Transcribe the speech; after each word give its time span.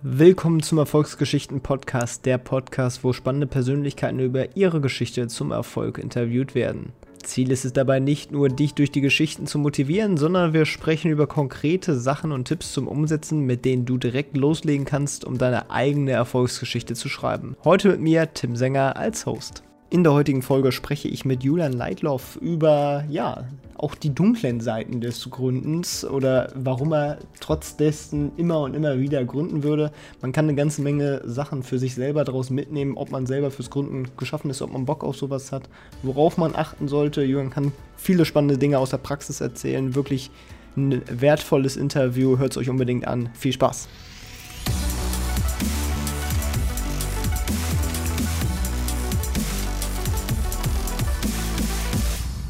Willkommen 0.00 0.62
zum 0.62 0.78
Erfolgsgeschichten-Podcast, 0.78 2.24
der 2.24 2.38
Podcast, 2.38 3.02
wo 3.02 3.12
spannende 3.12 3.48
Persönlichkeiten 3.48 4.20
über 4.20 4.56
ihre 4.56 4.80
Geschichte 4.80 5.26
zum 5.26 5.50
Erfolg 5.50 5.98
interviewt 5.98 6.54
werden. 6.54 6.92
Ziel 7.24 7.50
ist 7.50 7.64
es 7.64 7.72
dabei 7.72 7.98
nicht 7.98 8.30
nur, 8.30 8.48
dich 8.48 8.74
durch 8.74 8.92
die 8.92 9.00
Geschichten 9.00 9.48
zu 9.48 9.58
motivieren, 9.58 10.16
sondern 10.16 10.52
wir 10.52 10.66
sprechen 10.66 11.10
über 11.10 11.26
konkrete 11.26 11.98
Sachen 11.98 12.30
und 12.30 12.44
Tipps 12.44 12.72
zum 12.72 12.86
Umsetzen, 12.86 13.40
mit 13.40 13.64
denen 13.64 13.86
du 13.86 13.98
direkt 13.98 14.36
loslegen 14.36 14.86
kannst, 14.86 15.24
um 15.24 15.36
deine 15.36 15.72
eigene 15.72 16.12
Erfolgsgeschichte 16.12 16.94
zu 16.94 17.08
schreiben. 17.08 17.56
Heute 17.64 17.88
mit 17.88 18.00
mir, 18.00 18.32
Tim 18.32 18.54
Sänger, 18.54 18.96
als 18.96 19.26
Host. 19.26 19.64
In 19.90 20.04
der 20.04 20.12
heutigen 20.12 20.42
Folge 20.42 20.70
spreche 20.70 21.08
ich 21.08 21.24
mit 21.24 21.42
Julian 21.42 21.72
Leitloff 21.72 22.36
über, 22.42 23.04
ja, 23.08 23.44
auch 23.74 23.94
die 23.94 24.14
dunklen 24.14 24.60
Seiten 24.60 25.00
des 25.00 25.30
Gründens 25.30 26.04
oder 26.04 26.52
warum 26.54 26.92
er 26.92 27.16
trotz 27.40 27.74
dessen 27.74 28.32
immer 28.36 28.60
und 28.60 28.74
immer 28.74 28.98
wieder 28.98 29.24
gründen 29.24 29.62
würde. 29.62 29.90
Man 30.20 30.32
kann 30.32 30.44
eine 30.44 30.56
ganze 30.56 30.82
Menge 30.82 31.22
Sachen 31.24 31.62
für 31.62 31.78
sich 31.78 31.94
selber 31.94 32.24
daraus 32.24 32.50
mitnehmen, 32.50 32.98
ob 32.98 33.10
man 33.10 33.24
selber 33.24 33.50
fürs 33.50 33.70
Gründen 33.70 34.08
geschaffen 34.18 34.50
ist, 34.50 34.60
ob 34.60 34.74
man 34.74 34.84
Bock 34.84 35.02
auf 35.02 35.16
sowas 35.16 35.52
hat, 35.52 35.70
worauf 36.02 36.36
man 36.36 36.54
achten 36.54 36.86
sollte. 36.86 37.22
Julian 37.22 37.48
kann 37.48 37.72
viele 37.96 38.26
spannende 38.26 38.58
Dinge 38.58 38.78
aus 38.78 38.90
der 38.90 38.98
Praxis 38.98 39.40
erzählen. 39.40 39.94
Wirklich 39.94 40.30
ein 40.76 41.00
wertvolles 41.08 41.78
Interview. 41.78 42.36
Hört 42.36 42.50
es 42.50 42.58
euch 42.58 42.68
unbedingt 42.68 43.08
an. 43.08 43.30
Viel 43.32 43.54
Spaß! 43.54 43.88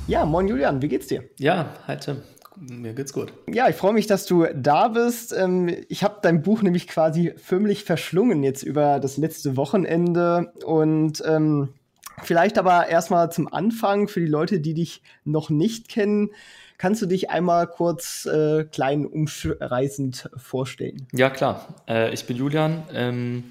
Ja, 0.08 0.24
moin 0.24 0.48
Julian, 0.48 0.80
wie 0.80 0.88
geht's 0.88 1.08
dir? 1.08 1.22
Ja, 1.38 1.68
hi 1.86 1.98
Tim. 1.98 2.22
Mir 2.56 2.94
geht's 2.94 3.12
gut. 3.12 3.30
Ja, 3.46 3.68
ich 3.68 3.76
freue 3.76 3.92
mich, 3.92 4.06
dass 4.06 4.24
du 4.24 4.46
da 4.54 4.88
bist. 4.88 5.34
Ähm, 5.34 5.68
ich 5.90 6.02
habe 6.02 6.20
dein 6.22 6.40
Buch 6.40 6.62
nämlich 6.62 6.88
quasi 6.88 7.34
förmlich 7.36 7.84
verschlungen 7.84 8.42
jetzt 8.42 8.62
über 8.62 9.00
das 9.00 9.18
letzte 9.18 9.58
Wochenende. 9.58 10.50
Und 10.64 11.23
ähm, 11.26 11.74
vielleicht 12.23 12.56
aber 12.56 12.88
erstmal 12.88 13.30
zum 13.30 13.52
Anfang 13.52 14.09
für 14.09 14.20
die 14.20 14.26
Leute, 14.26 14.60
die 14.60 14.73
dich 14.73 15.02
noch 15.24 15.50
nicht 15.50 15.90
kennen. 15.90 16.30
Kannst 16.78 17.02
du 17.02 17.06
dich 17.06 17.28
einmal 17.28 17.66
kurz 17.66 18.24
äh, 18.24 18.65
klein 18.65 19.04
umreißend 19.04 20.30
vorstellen? 20.38 21.06
Ja, 21.12 21.28
klar. 21.28 21.68
Äh, 21.87 22.15
ich 22.15 22.24
bin 22.24 22.38
Julian. 22.38 22.82
Ähm, 22.95 23.45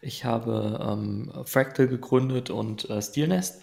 ich 0.00 0.24
habe 0.24 0.80
ähm, 0.90 1.30
Fractal 1.44 1.86
gegründet 1.86 2.48
und 2.48 2.88
äh, 2.88 3.02
Steelnest. 3.02 3.60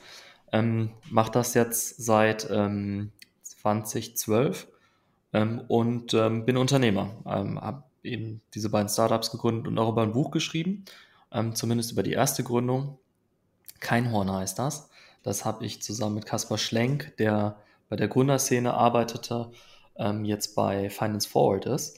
Ähm, 0.52 0.92
mache 1.10 1.32
das 1.32 1.54
jetzt 1.54 1.98
seit 2.04 2.48
ähm, 2.50 3.12
2012 3.44 4.68
ähm, 5.34 5.62
und 5.68 6.14
ähm, 6.14 6.46
bin 6.46 6.58
Unternehmer. 6.58 7.12
Ähm, 7.26 7.60
habe 7.60 7.84
eben 8.04 8.42
diese 8.54 8.70
beiden 8.70 8.90
Startups 8.90 9.32
gegründet 9.32 9.68
und 9.68 9.78
auch 9.80 9.90
über 9.92 10.04
ein 10.04 10.14
Buch 10.14 10.32
geschrieben, 10.32 10.86
ähm, 11.32 11.56
zumindest 11.56 11.92
über 11.92 12.04
die 12.04 12.14
erste 12.14 12.44
Gründung. 12.44 12.98
Kein 13.80 14.12
Horn 14.12 14.32
heißt 14.32 14.60
das. 14.60 14.90
Das 15.24 15.44
habe 15.44 15.66
ich 15.66 15.82
zusammen 15.82 16.16
mit 16.16 16.26
Kaspar 16.26 16.58
Schlenk, 16.58 17.18
der 17.18 17.58
bei 17.90 17.96
der 17.96 18.08
Gründerszene 18.08 18.74
arbeitete, 18.74 19.52
jetzt 20.24 20.56
bei 20.56 20.90
Finance 20.90 21.28
Forward 21.28 21.66
ist. 21.68 21.98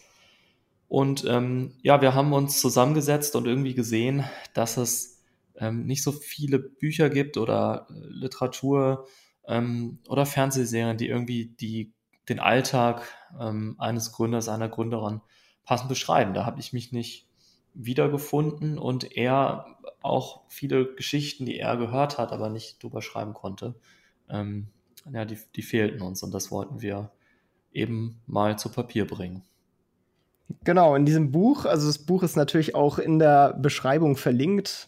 Und 0.88 1.24
ja, 1.24 2.02
wir 2.02 2.14
haben 2.14 2.32
uns 2.32 2.62
zusammengesetzt 2.62 3.36
und 3.36 3.48
irgendwie 3.48 3.74
gesehen, 3.74 4.24
dass 4.54 4.78
es 4.78 5.17
ähm, 5.58 5.86
nicht 5.86 6.04
so 6.04 6.12
viele 6.12 6.60
Bücher 6.60 7.10
gibt 7.10 7.38
oder 7.38 7.88
äh, 7.90 7.94
Literatur 8.08 9.08
ähm, 9.48 10.00
oder 10.08 10.26
Fernsehserien, 10.26 10.98
die 10.98 11.08
irgendwie 11.08 11.56
die, 11.60 11.94
den 12.30 12.40
Alltag 12.40 13.08
ähm, 13.40 13.76
eines 13.80 14.12
Gründers, 14.12 14.50
einer 14.50 14.70
Gründerin 14.70 15.22
passend 15.66 15.90
beschreiben. 15.90 16.34
Da 16.34 16.46
habe 16.46 16.60
ich 16.60 16.74
mich 16.74 16.92
nicht 16.92 17.28
wiedergefunden 17.74 18.78
und 18.78 19.16
er 19.16 19.78
auch 20.02 20.44
viele 20.50 20.96
Geschichten, 20.96 21.46
die 21.46 21.60
er 21.60 21.78
gehört 21.78 22.18
hat, 22.18 22.32
aber 22.32 22.50
nicht 22.50 22.82
drüber 22.82 23.02
schreiben 23.02 23.34
konnte, 23.34 23.76
ähm, 24.30 24.70
ja, 25.12 25.26
die, 25.26 25.38
die 25.56 25.62
fehlten 25.62 26.02
uns 26.02 26.24
und 26.24 26.34
das 26.34 26.52
wollten 26.52 26.82
wir 26.82 27.12
eben 27.72 28.22
mal 28.26 28.58
zu 28.58 28.70
Papier 28.70 29.06
bringen. 29.06 29.44
Genau, 30.64 30.96
in 30.96 31.06
diesem 31.06 31.32
Buch, 31.32 31.66
also 31.66 31.88
das 31.88 32.00
Buch 32.00 32.24
ist 32.24 32.36
natürlich 32.36 32.74
auch 32.74 33.00
in 33.00 33.20
der 33.20 33.54
Beschreibung 33.54 34.16
verlinkt. 34.16 34.88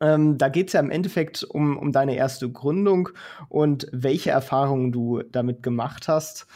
Ähm, 0.00 0.38
da 0.38 0.48
geht 0.48 0.68
es 0.68 0.72
ja 0.74 0.80
im 0.80 0.90
Endeffekt 0.90 1.42
um, 1.42 1.76
um 1.76 1.92
deine 1.92 2.16
erste 2.16 2.50
Gründung 2.50 3.10
und 3.48 3.88
welche 3.92 4.30
Erfahrungen 4.30 4.92
du 4.92 5.22
damit 5.22 5.62
gemacht 5.62 6.08
hast. 6.08 6.46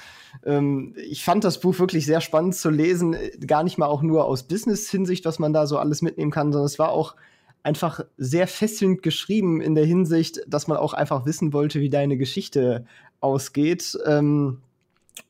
Ähm, 0.44 0.94
ich 0.96 1.24
fand 1.24 1.44
das 1.44 1.60
Buch 1.60 1.78
wirklich 1.78 2.06
sehr 2.06 2.20
spannend 2.20 2.54
zu 2.54 2.70
lesen, 2.70 3.16
gar 3.46 3.64
nicht 3.64 3.78
mal 3.78 3.86
auch 3.86 4.02
nur 4.02 4.24
aus 4.26 4.44
Business-Hinsicht, 4.44 5.24
was 5.24 5.38
man 5.38 5.52
da 5.52 5.66
so 5.66 5.78
alles 5.78 6.02
mitnehmen 6.02 6.30
kann, 6.30 6.52
sondern 6.52 6.66
es 6.66 6.78
war 6.78 6.90
auch 6.90 7.16
einfach 7.62 8.00
sehr 8.16 8.46
fesselnd 8.46 9.02
geschrieben 9.02 9.60
in 9.60 9.74
der 9.74 9.84
Hinsicht, 9.84 10.40
dass 10.46 10.66
man 10.66 10.78
auch 10.78 10.94
einfach 10.94 11.26
wissen 11.26 11.52
wollte, 11.52 11.80
wie 11.80 11.90
deine 11.90 12.16
Geschichte 12.16 12.86
ausgeht 13.20 13.98
ähm, 14.04 14.62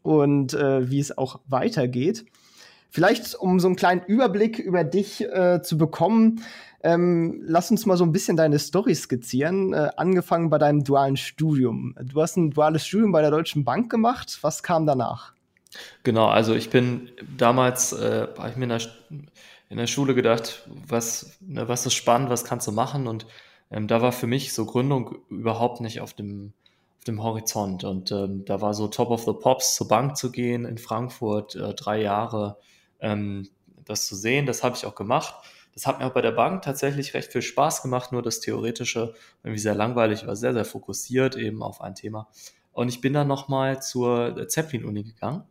und 0.03 0.55
äh, 0.55 0.91
wie 0.91 1.01
es 1.01 1.17
auch 1.17 1.41
weitergeht. 1.47 2.25
Vielleicht, 2.91 3.35
um 3.35 3.59
so 3.59 3.69
einen 3.69 3.77
kleinen 3.77 4.03
Überblick 4.03 4.59
über 4.59 4.85
dich 4.85 5.23
äh, 5.23 5.63
zu 5.63 5.79
bekommen, 5.79 6.43
ähm, 6.83 7.43
lass 7.47 7.71
uns 7.71 7.87
mal 7.87 7.97
so 7.97 8.05
ein 8.05 8.13
bisschen 8.13 8.37
deine 8.37 8.59
Story 8.59 8.95
skizzieren, 8.95 9.73
äh, 9.73 9.91
angefangen 9.97 10.51
bei 10.51 10.59
deinem 10.59 10.83
dualen 10.83 11.17
Studium. 11.17 11.95
Du 12.01 12.21
hast 12.21 12.37
ein 12.37 12.51
duales 12.51 12.87
Studium 12.87 13.13
bei 13.13 13.21
der 13.21 13.31
Deutschen 13.31 13.65
Bank 13.65 13.91
gemacht. 13.91 14.39
Was 14.43 14.63
kam 14.63 14.87
danach? 14.87 15.33
Genau, 16.03 16.27
also 16.27 16.55
ich 16.55 16.71
bin 16.71 17.11
damals, 17.37 17.93
äh, 17.93 18.27
habe 18.37 18.51
ich 18.51 18.57
mir 18.57 18.65
in 18.65 18.69
der, 18.71 18.81
in 19.71 19.77
der, 19.79 19.87
Schule 19.87 20.15
gedacht, 20.15 20.69
was, 20.89 21.39
ne, 21.41 21.69
was 21.69 21.87
ist 21.87 21.95
spannend, 21.95 22.31
was 22.31 22.45
kannst 22.45 22.67
du 22.67 22.73
machen? 22.73 23.07
Und 23.07 23.27
ähm, 23.71 23.87
da 23.87 24.03
war 24.03 24.13
für 24.13 24.27
mich 24.27 24.53
so 24.53 24.67
Gründung 24.67 25.19
überhaupt 25.31 25.81
nicht 25.81 26.01
auf 26.01 26.15
dem, 26.15 26.53
auf 26.99 27.05
dem 27.05 27.23
Horizont. 27.23 27.85
Und 27.85 28.11
ähm, 28.11 28.45
da 28.45 28.61
war 28.61 28.75
so 28.75 28.89
Top 28.89 29.11
of 29.11 29.25
the 29.25 29.33
Pops 29.33 29.77
zur 29.77 29.89
Bank 29.89 30.17
zu 30.17 30.33
gehen 30.33 30.65
in 30.65 30.79
Frankfurt, 30.79 31.55
äh, 31.55 31.75
drei 31.75 32.03
Jahre 32.03 32.59
ähm, 33.01 33.49
das 33.85 34.07
zu 34.07 34.17
sehen. 34.17 34.47
Das 34.47 34.63
habe 34.63 34.77
ich 34.77 34.85
auch 34.85 34.95
gemacht. 34.95 35.35
Das 35.75 35.87
hat 35.87 35.99
mir 35.99 36.07
auch 36.07 36.13
bei 36.13 36.21
der 36.21 36.33
Bank 36.33 36.63
tatsächlich 36.63 37.15
recht 37.15 37.33
viel 37.33 37.43
Spaß 37.43 37.83
gemacht, 37.83 38.13
nur 38.13 38.23
das 38.23 38.41
Theoretische 38.41 39.15
irgendwie 39.43 39.61
sehr 39.61 39.75
langweilig, 39.75 40.27
war 40.27 40.37
sehr, 40.37 40.53
sehr 40.53 40.65
fokussiert 40.65 41.37
eben 41.37 41.63
auf 41.63 41.81
ein 41.81 41.95
Thema. 41.95 42.29
Und 42.73 42.89
ich 42.89 43.01
bin 43.01 43.13
dann 43.13 43.29
nochmal 43.29 43.83
zur 43.83 44.49
Zeppelin-Uni 44.49 45.05
gegangen. 45.05 45.45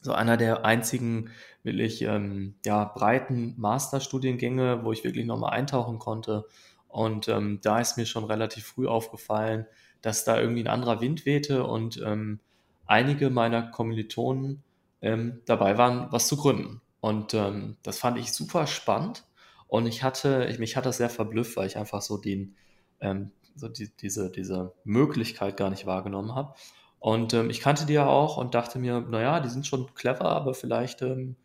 So 0.00 0.12
einer 0.12 0.36
der 0.36 0.64
einzigen 0.64 1.30
wirklich 1.62 2.02
ähm, 2.02 2.54
ja, 2.64 2.84
breiten 2.84 3.54
Masterstudiengänge, 3.56 4.84
wo 4.84 4.92
ich 4.92 5.04
wirklich 5.04 5.26
nochmal 5.26 5.52
eintauchen 5.52 5.98
konnte. 5.98 6.44
Und 6.88 7.28
ähm, 7.28 7.58
da 7.62 7.80
ist 7.80 7.96
mir 7.96 8.06
schon 8.06 8.24
relativ 8.24 8.64
früh 8.66 8.86
aufgefallen, 8.86 9.66
dass 10.02 10.24
da 10.24 10.40
irgendwie 10.40 10.62
ein 10.62 10.68
anderer 10.68 11.00
Wind 11.00 11.26
wehte 11.26 11.64
und 11.64 12.00
ähm, 12.04 12.38
einige 12.86 13.30
meiner 13.30 13.62
Kommilitonen 13.62 14.62
ähm, 15.02 15.40
dabei 15.44 15.76
waren, 15.78 16.06
was 16.10 16.28
zu 16.28 16.36
gründen. 16.36 16.80
Und 17.00 17.34
ähm, 17.34 17.76
das 17.82 17.98
fand 17.98 18.18
ich 18.18 18.32
super 18.32 18.66
spannend. 18.66 19.24
Und 19.68 19.86
ich 19.86 20.02
hatte, 20.02 20.46
ich, 20.50 20.58
mich 20.58 20.76
hat 20.76 20.86
das 20.86 20.98
sehr 20.98 21.10
verblüfft, 21.10 21.56
weil 21.56 21.66
ich 21.66 21.76
einfach 21.76 22.02
so 22.02 22.18
den, 22.18 22.54
ähm, 23.00 23.32
so 23.54 23.68
die, 23.68 23.90
diese, 23.96 24.30
diese 24.30 24.72
Möglichkeit 24.84 25.56
gar 25.56 25.70
nicht 25.70 25.86
wahrgenommen 25.86 26.34
habe. 26.34 26.54
Und 26.98 27.34
ähm, 27.34 27.50
ich 27.50 27.60
kannte 27.60 27.86
die 27.86 27.94
ja 27.94 28.06
auch 28.06 28.36
und 28.36 28.54
dachte 28.54 28.78
mir, 28.78 29.00
naja, 29.00 29.40
die 29.40 29.48
sind 29.48 29.66
schon 29.66 29.92
clever, 29.94 30.26
aber 30.26 30.54
vielleicht, 30.54 31.02
ähm, 31.02 31.36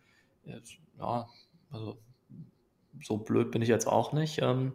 ja, 0.97 1.27
also 1.71 1.97
so 3.01 3.17
blöd 3.17 3.51
bin 3.51 3.61
ich 3.61 3.69
jetzt 3.69 3.87
auch 3.87 4.13
nicht. 4.13 4.39
Ähm, 4.41 4.73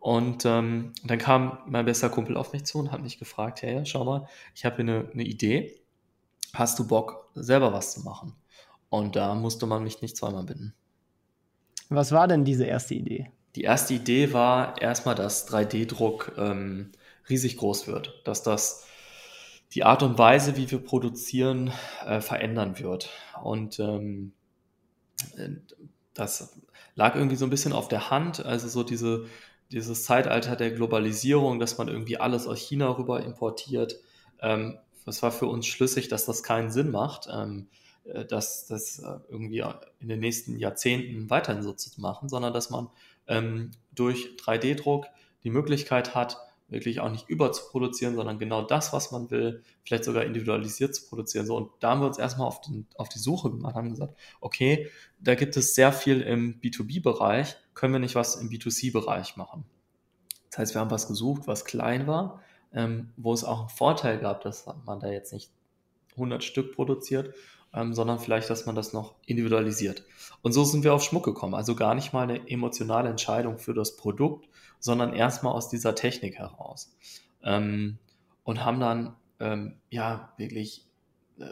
und 0.00 0.44
ähm, 0.46 0.92
dann 1.04 1.18
kam 1.18 1.58
mein 1.66 1.84
bester 1.84 2.10
Kumpel 2.10 2.36
auf 2.36 2.52
mich 2.52 2.64
zu 2.64 2.78
und 2.78 2.92
hat 2.92 3.02
mich 3.02 3.18
gefragt, 3.18 3.62
hey, 3.62 3.86
schau 3.86 4.04
mal, 4.04 4.26
ich 4.54 4.64
habe 4.64 4.76
hier 4.76 4.84
eine, 4.84 5.10
eine 5.12 5.22
Idee. 5.22 5.80
Hast 6.54 6.78
du 6.78 6.86
Bock, 6.86 7.30
selber 7.34 7.72
was 7.72 7.92
zu 7.92 8.00
machen? 8.00 8.34
Und 8.90 9.16
da 9.16 9.34
musste 9.34 9.66
man 9.66 9.84
mich 9.84 10.02
nicht 10.02 10.16
zweimal 10.16 10.44
bitten. 10.44 10.74
Was 11.94 12.12
war 12.12 12.28
denn 12.28 12.44
diese 12.44 12.64
erste 12.64 12.94
Idee? 12.94 13.30
Die 13.54 13.62
erste 13.62 13.94
Idee 13.94 14.32
war 14.32 14.80
erstmal, 14.80 15.14
dass 15.14 15.48
3D-Druck 15.48 16.32
ähm, 16.38 16.92
riesig 17.28 17.58
groß 17.58 17.86
wird, 17.86 18.22
dass 18.24 18.42
das 18.42 18.86
die 19.74 19.84
Art 19.84 20.02
und 20.02 20.18
Weise, 20.18 20.56
wie 20.56 20.70
wir 20.70 20.78
produzieren, 20.78 21.70
äh, 22.06 22.20
verändern 22.20 22.78
wird. 22.78 23.10
Und 23.42 23.78
ähm, 23.78 24.32
das 26.14 26.58
lag 26.94 27.14
irgendwie 27.14 27.36
so 27.36 27.46
ein 27.46 27.50
bisschen 27.50 27.72
auf 27.72 27.88
der 27.88 28.10
Hand, 28.10 28.44
also 28.44 28.68
so 28.68 28.82
diese, 28.82 29.26
dieses 29.70 30.04
Zeitalter 30.04 30.56
der 30.56 30.72
Globalisierung, 30.72 31.58
dass 31.58 31.78
man 31.78 31.88
irgendwie 31.88 32.18
alles 32.18 32.46
aus 32.46 32.58
China 32.58 32.90
rüber 32.90 33.22
importiert. 33.22 33.96
Ähm, 34.40 34.78
das 35.04 35.22
war 35.22 35.32
für 35.32 35.46
uns 35.46 35.66
schlüssig, 35.66 36.08
dass 36.08 36.26
das 36.26 36.42
keinen 36.42 36.70
Sinn 36.70 36.90
macht. 36.90 37.28
Ähm, 37.32 37.68
äh, 37.70 37.81
das, 38.04 38.66
das 38.66 38.98
äh, 38.98 39.18
irgendwie 39.28 39.64
in 40.00 40.08
den 40.08 40.20
nächsten 40.20 40.58
Jahrzehnten 40.58 41.30
weiterhin 41.30 41.62
so 41.62 41.72
zu 41.72 42.00
machen, 42.00 42.28
sondern 42.28 42.52
dass 42.52 42.70
man 42.70 42.88
ähm, 43.26 43.70
durch 43.92 44.36
3D-Druck 44.38 45.06
die 45.44 45.50
Möglichkeit 45.50 46.14
hat, 46.14 46.38
wirklich 46.68 47.00
auch 47.00 47.10
nicht 47.10 47.28
überzuproduzieren, 47.28 48.16
sondern 48.16 48.38
genau 48.38 48.62
das, 48.62 48.92
was 48.92 49.12
man 49.12 49.30
will, 49.30 49.62
vielleicht 49.84 50.04
sogar 50.04 50.24
individualisiert 50.24 50.94
zu 50.94 51.06
produzieren. 51.06 51.46
So, 51.46 51.56
und 51.56 51.70
da 51.80 51.90
haben 51.90 52.00
wir 52.00 52.06
uns 52.06 52.18
erstmal 52.18 52.46
auf, 52.46 52.62
den, 52.62 52.86
auf 52.96 53.10
die 53.10 53.18
Suche 53.18 53.50
gemacht, 53.50 53.74
haben 53.74 53.90
gesagt, 53.90 54.16
okay, 54.40 54.88
da 55.20 55.34
gibt 55.34 55.56
es 55.56 55.74
sehr 55.74 55.92
viel 55.92 56.22
im 56.22 56.60
B2B-Bereich, 56.60 57.56
können 57.74 57.92
wir 57.92 58.00
nicht 58.00 58.14
was 58.14 58.36
im 58.36 58.48
B2C-Bereich 58.48 59.36
machen? 59.36 59.64
Das 60.50 60.58
heißt, 60.58 60.74
wir 60.74 60.80
haben 60.80 60.90
was 60.90 61.08
gesucht, 61.08 61.42
was 61.46 61.64
klein 61.64 62.06
war, 62.06 62.42
ähm, 62.72 63.12
wo 63.16 63.34
es 63.34 63.44
auch 63.44 63.60
einen 63.60 63.68
Vorteil 63.68 64.18
gab, 64.18 64.40
dass 64.40 64.66
man 64.86 64.98
da 64.98 65.08
jetzt 65.08 65.32
nicht 65.32 65.50
100 66.12 66.42
Stück 66.42 66.74
produziert, 66.74 67.34
ähm, 67.74 67.94
sondern 67.94 68.18
vielleicht, 68.18 68.50
dass 68.50 68.66
man 68.66 68.74
das 68.74 68.92
noch 68.92 69.14
individualisiert. 69.26 70.04
Und 70.42 70.52
so 70.52 70.64
sind 70.64 70.84
wir 70.84 70.94
auf 70.94 71.02
Schmuck 71.02 71.24
gekommen. 71.24 71.54
Also 71.54 71.74
gar 71.74 71.94
nicht 71.94 72.12
mal 72.12 72.22
eine 72.22 72.48
emotionale 72.48 73.08
Entscheidung 73.08 73.58
für 73.58 73.74
das 73.74 73.96
Produkt, 73.96 74.48
sondern 74.78 75.12
erstmal 75.12 75.54
aus 75.54 75.68
dieser 75.68 75.94
Technik 75.94 76.38
heraus. 76.38 76.94
Ähm, 77.42 77.98
und 78.44 78.64
haben 78.64 78.80
dann 78.80 79.14
ähm, 79.40 79.76
ja 79.90 80.32
wirklich 80.36 80.84
äh, 81.38 81.46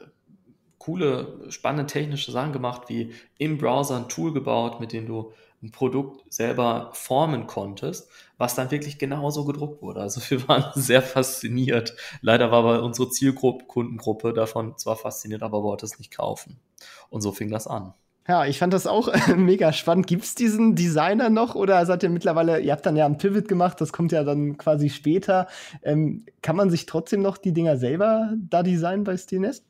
coole, 0.78 1.50
spannende 1.50 1.87
technische 1.87 2.32
Sachen 2.32 2.52
gemacht, 2.52 2.88
wie 2.88 3.12
im 3.38 3.58
Browser 3.58 3.96
ein 3.96 4.08
Tool 4.08 4.32
gebaut, 4.32 4.81
mit 4.81 4.93
dem 4.93 5.06
du 5.06 5.32
ein 5.62 5.72
Produkt 5.72 6.32
selber 6.32 6.90
formen 6.94 7.46
konntest, 7.46 8.08
was 8.38 8.54
dann 8.54 8.70
wirklich 8.70 8.98
genauso 8.98 9.44
gedruckt 9.44 9.82
wurde. 9.82 10.00
Also 10.00 10.20
wir 10.28 10.46
waren 10.48 10.70
sehr 10.74 11.02
fasziniert. 11.02 11.94
Leider 12.22 12.50
war 12.50 12.60
aber 12.60 12.82
unsere 12.82 13.10
Zielkundengruppe 13.10 14.32
davon 14.32 14.76
zwar 14.78 14.96
fasziniert, 14.96 15.42
aber 15.42 15.62
wollte 15.62 15.86
es 15.86 15.98
nicht 15.98 16.16
kaufen. 16.16 16.58
Und 17.10 17.20
so 17.20 17.32
fing 17.32 17.50
das 17.50 17.66
an. 17.66 17.94
Ja, 18.28 18.46
ich 18.46 18.58
fand 18.58 18.72
das 18.72 18.86
auch 18.86 19.12
mega 19.36 19.72
spannend. 19.72 20.06
Gibt 20.06 20.24
es 20.24 20.34
diesen 20.34 20.76
Designer 20.76 21.30
noch 21.30 21.54
oder 21.54 21.84
seid 21.84 22.02
ihr 22.02 22.10
mittlerweile, 22.10 22.60
ihr 22.60 22.72
habt 22.72 22.86
dann 22.86 22.96
ja 22.96 23.04
ein 23.04 23.18
Pivot 23.18 23.48
gemacht, 23.48 23.80
das 23.80 23.92
kommt 23.92 24.12
ja 24.12 24.24
dann 24.24 24.56
quasi 24.56 24.88
später. 24.88 25.48
Ähm, 25.82 26.24
kann 26.40 26.56
man 26.56 26.70
sich 26.70 26.86
trotzdem 26.86 27.22
noch 27.22 27.38
die 27.38 27.52
Dinger 27.52 27.76
selber 27.76 28.32
da 28.48 28.62
designen 28.62 29.04
bei 29.04 29.16
Stilnest? 29.16 29.64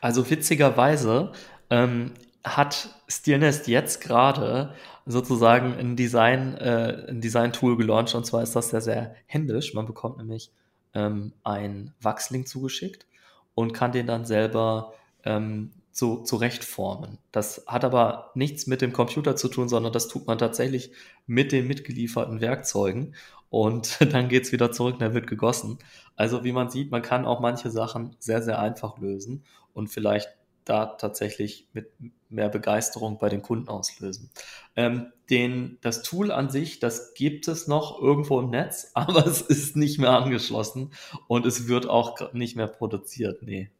Also 0.00 0.28
witzigerweise 0.28 1.32
ähm, 1.70 2.12
hat 2.44 2.88
Stilnest 3.08 3.68
jetzt 3.68 4.00
gerade 4.00 4.74
sozusagen 5.06 5.74
ein 5.74 5.96
Design, 5.96 6.56
äh, 6.56 7.06
ein 7.08 7.20
Design-Tool 7.20 7.76
gelauncht 7.76 8.14
und 8.14 8.26
zwar 8.26 8.42
ist 8.42 8.56
das 8.56 8.70
sehr, 8.70 8.80
sehr 8.80 9.14
händisch. 9.26 9.74
Man 9.74 9.86
bekommt 9.86 10.18
nämlich 10.18 10.50
ähm, 10.94 11.32
ein 11.44 11.92
Wachslink 12.00 12.48
zugeschickt 12.48 13.06
und 13.54 13.72
kann 13.72 13.92
den 13.92 14.06
dann 14.06 14.24
selber 14.24 14.94
ähm, 15.24 15.70
zu, 15.92 16.22
zurechtformen. 16.22 17.18
Das 17.32 17.64
hat 17.66 17.84
aber 17.84 18.30
nichts 18.34 18.66
mit 18.66 18.80
dem 18.80 18.92
Computer 18.92 19.36
zu 19.36 19.48
tun, 19.48 19.68
sondern 19.68 19.92
das 19.92 20.08
tut 20.08 20.26
man 20.26 20.38
tatsächlich 20.38 20.92
mit 21.26 21.52
den 21.52 21.66
mitgelieferten 21.66 22.40
Werkzeugen 22.40 23.14
und 23.50 23.98
dann 24.12 24.28
geht's 24.28 24.52
wieder 24.52 24.72
zurück, 24.72 24.96
dann 24.98 25.14
wird 25.14 25.26
gegossen. 25.26 25.78
Also 26.16 26.44
wie 26.44 26.52
man 26.52 26.70
sieht, 26.70 26.90
man 26.90 27.02
kann 27.02 27.26
auch 27.26 27.40
manche 27.40 27.70
Sachen 27.70 28.16
sehr, 28.18 28.42
sehr 28.42 28.58
einfach 28.58 28.98
lösen 28.98 29.44
und 29.74 29.88
vielleicht 29.88 30.28
da 30.64 30.86
tatsächlich 30.86 31.68
mit 31.72 31.90
mehr 32.28 32.48
Begeisterung 32.48 33.18
bei 33.18 33.28
den 33.28 33.42
Kunden 33.42 33.68
auslösen. 33.68 34.30
Ähm, 34.76 35.12
den, 35.30 35.78
das 35.82 36.02
Tool 36.02 36.32
an 36.32 36.50
sich, 36.50 36.80
das 36.80 37.14
gibt 37.14 37.46
es 37.48 37.68
noch 37.68 38.00
irgendwo 38.00 38.40
im 38.40 38.50
Netz, 38.50 38.90
aber 38.94 39.26
es 39.26 39.40
ist 39.40 39.76
nicht 39.76 39.98
mehr 39.98 40.10
angeschlossen 40.10 40.92
und 41.28 41.46
es 41.46 41.68
wird 41.68 41.88
auch 41.88 42.32
nicht 42.32 42.56
mehr 42.56 42.68
produziert. 42.68 43.42
Nee. 43.42 43.70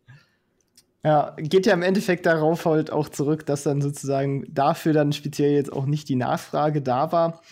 Ja, 1.05 1.35
geht 1.37 1.67
ja 1.67 1.73
im 1.73 1.83
Endeffekt 1.83 2.27
darauf 2.27 2.65
halt 2.65 2.93
auch 2.93 3.09
zurück, 3.09 3.45
dass 3.45 3.65
dann 3.65 3.83
sozusagen 3.83 4.47
dafür 4.49 4.93
dann 4.93 5.13
speziell 5.13 5.53
jetzt 5.53 5.73
auch 5.73 5.87
nicht 5.87 6.09
die 6.09 6.15
Nachfrage 6.15 6.81
da 6.81 7.11
war. 7.11 7.43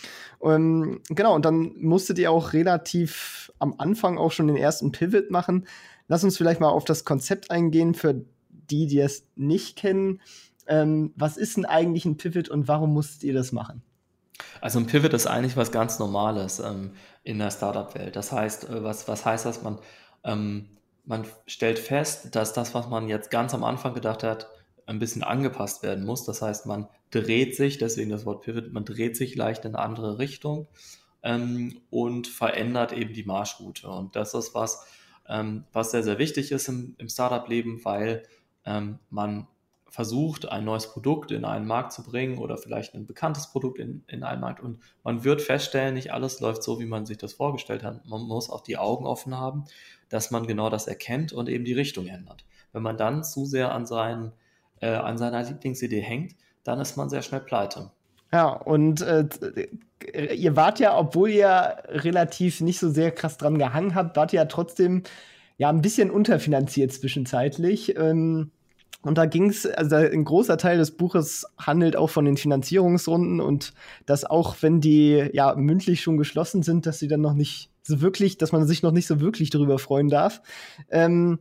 Ähm, 0.43 1.01
genau, 1.09 1.35
und 1.35 1.45
dann 1.45 1.73
musstet 1.77 2.19
ihr 2.19 2.31
auch 2.31 2.53
relativ 2.53 3.53
am 3.59 3.75
Anfang 3.79 4.19
auch 4.19 4.31
schon 4.31 4.47
den 4.47 4.57
ersten 4.57 4.93
Pivot 4.93 5.31
machen. 5.31 5.67
Lass 6.07 6.23
uns 6.23 6.37
vielleicht 6.37 6.61
mal 6.61 6.69
auf 6.71 6.85
das 6.85 7.05
Konzept 7.05 7.51
eingehen 7.51 7.95
für 7.95 8.25
die, 8.71 8.87
die 8.87 9.01
es 9.01 9.27
nicht 9.37 9.77
kennen. 9.77 10.21
Ähm, 10.67 11.13
was 11.17 11.37
ist 11.37 11.57
denn 11.57 11.65
eigentlich 11.65 12.05
ein 12.05 12.17
Pivot 12.17 12.49
und 12.49 12.69
warum 12.69 12.93
musstet 12.93 13.25
ihr 13.25 13.35
das 13.35 13.53
machen? 13.53 13.83
Also 14.61 14.79
ein 14.79 14.87
Pivot 14.87 15.13
ist 15.13 15.27
eigentlich 15.27 15.57
was 15.57 15.73
ganz 15.73 15.99
Normales 15.99 16.61
ähm, 16.61 16.93
in 17.25 17.39
der 17.39 17.51
Startup-Welt. 17.51 18.17
Das 18.17 18.33
heißt, 18.33 18.69
äh, 18.69 18.85
was, 18.85 19.09
was 19.09 19.25
heißt 19.25 19.47
das? 19.47 19.63
Man, 19.63 19.79
ähm, 20.25 20.69
man 21.05 21.25
stellt 21.47 21.79
fest, 21.79 22.35
dass 22.35 22.53
das, 22.53 22.75
was 22.75 22.89
man 22.89 23.09
jetzt 23.09 23.31
ganz 23.31 23.55
am 23.55 23.65
Anfang 23.65 23.95
gedacht 23.95 24.23
hat, 24.23 24.49
ein 24.87 24.99
bisschen 24.99 25.23
angepasst 25.23 25.83
werden 25.83 26.05
muss. 26.05 26.25
Das 26.25 26.43
heißt, 26.43 26.67
man 26.67 26.89
dreht 27.11 27.57
sich, 27.57 27.79
deswegen 27.79 28.11
das 28.11 28.27
Wort 28.27 28.43
Pivot, 28.43 28.73
man 28.73 28.85
dreht 28.85 29.17
sich 29.17 29.35
leicht 29.37 29.65
in 29.65 29.75
eine 29.75 29.85
andere 29.85 30.19
Richtung 30.19 30.67
ähm, 31.23 31.81
und 31.91 32.27
verändert 32.27 32.93
eben 32.93 33.13
die 33.15 33.25
Marschroute. 33.25 33.89
Und 33.89 34.17
das 34.17 34.35
ist 34.35 34.55
was, 34.55 34.85
ähm, 35.29 35.65
was 35.73 35.93
sehr, 35.93 36.03
sehr 36.03 36.19
wichtig 36.19 36.53
ist 36.53 36.69
im, 36.69 36.95
im 36.99 37.09
Startup-Leben, 37.09 37.85
weil 37.85 38.25
ähm, 38.71 38.99
man 39.11 39.47
versucht, 39.89 40.49
ein 40.49 40.65
neues 40.65 40.87
Produkt 40.93 41.33
in 41.33 41.45
einen 41.45 41.67
Markt 41.67 41.93
zu 41.93 42.05
bringen 42.05 42.39
oder 42.39 42.57
vielleicht 42.57 42.95
ein 42.95 43.07
bekanntes 43.07 43.49
Produkt 43.49 43.79
in, 43.79 44.05
in 44.07 44.23
einen 44.23 44.41
Markt 44.41 44.61
und 44.61 44.79
man 45.03 45.25
wird 45.25 45.43
feststellen, 45.43 45.95
nicht 45.95 46.13
alles 46.13 46.41
läuft 46.41 46.63
so, 46.63 46.79
wie 46.79 46.87
man 46.87 47.07
sich 47.07 47.19
das 47.19 47.33
vorgestellt 47.33 47.83
hat. 47.83 48.07
Man 48.07 48.23
muss 48.23 48.51
auch 48.51 48.61
die 48.61 48.77
Augen 48.77 49.05
offen 49.05 49.37
haben, 49.37 49.65
dass 50.09 50.31
man 50.31 50.47
genau 50.47 50.71
das 50.71 50.87
erkennt 50.87 51.33
und 51.33 51.49
eben 51.49 51.65
die 51.65 51.73
Richtung 51.73 52.07
ändert. 52.07 52.45
Wenn 52.73 52.83
man 52.83 52.97
dann 52.97 53.25
zu 53.25 53.47
sehr 53.47 53.73
an, 53.73 53.85
seinen, 53.85 54.33
äh, 54.81 54.95
an 54.95 55.19
seiner 55.19 55.43
Lieblingsidee 55.43 56.01
hängt, 56.01 56.37
dann 56.63 56.81
ist 56.81 56.97
man 56.97 57.11
sehr 57.11 57.23
schnell 57.23 57.41
pleite. 57.41 57.91
Ja, 58.33 58.49
und 58.51 59.01
äh, 59.01 59.27
ihr 60.35 60.55
wart 60.55 60.79
ja, 60.79 60.97
obwohl 60.97 61.31
ihr 61.31 61.83
relativ 61.89 62.61
nicht 62.61 62.79
so 62.79 62.91
sehr 62.91 63.11
krass 63.11 63.39
dran 63.39 63.59
gehangen 63.59 63.97
habt, 63.97 64.17
wart 64.17 64.33
ihr 64.33 64.41
ja 64.41 64.45
trotzdem 64.45 65.03
ja 65.59 65.69
ein 65.69 65.83
bisschen 65.83 66.13
unterfinanziert 66.13 66.93
zwischenzeitlich. 66.93 67.97
Ähm, 67.97 68.53
und 69.03 69.17
da 69.17 69.25
ging 69.25 69.49
es, 69.49 69.67
also 69.67 69.97
ein 69.97 70.25
großer 70.25 70.59
Teil 70.59 70.77
des 70.77 70.91
Buches 70.91 71.47
handelt 71.57 71.97
auch 71.97 72.11
von 72.11 72.27
den 72.27 72.37
Finanzierungsrunden 72.37 73.41
und 73.41 73.73
dass 74.05 74.25
auch 74.25 74.57
wenn 74.61 74.81
die 74.81 75.31
ja 75.33 75.55
mündlich 75.55 76.03
schon 76.03 76.19
geschlossen 76.19 76.63
sind, 76.63 76.85
dass 76.85 76.99
sie 76.99 77.09
dann 77.09 77.23
noch 77.23 77.35
nicht 77.35 77.71
so 77.83 78.03
wirklich, 78.03 78.37
dass 78.37 78.53
man 78.53 78.67
sich 78.67 78.83
noch 78.83 78.93
nicht 78.93 79.07
so 79.07 79.21
wirklich 79.21 79.49
darüber 79.49 79.79
freuen 79.79 80.11
darf. 80.11 80.43
Ähm, 80.91 81.39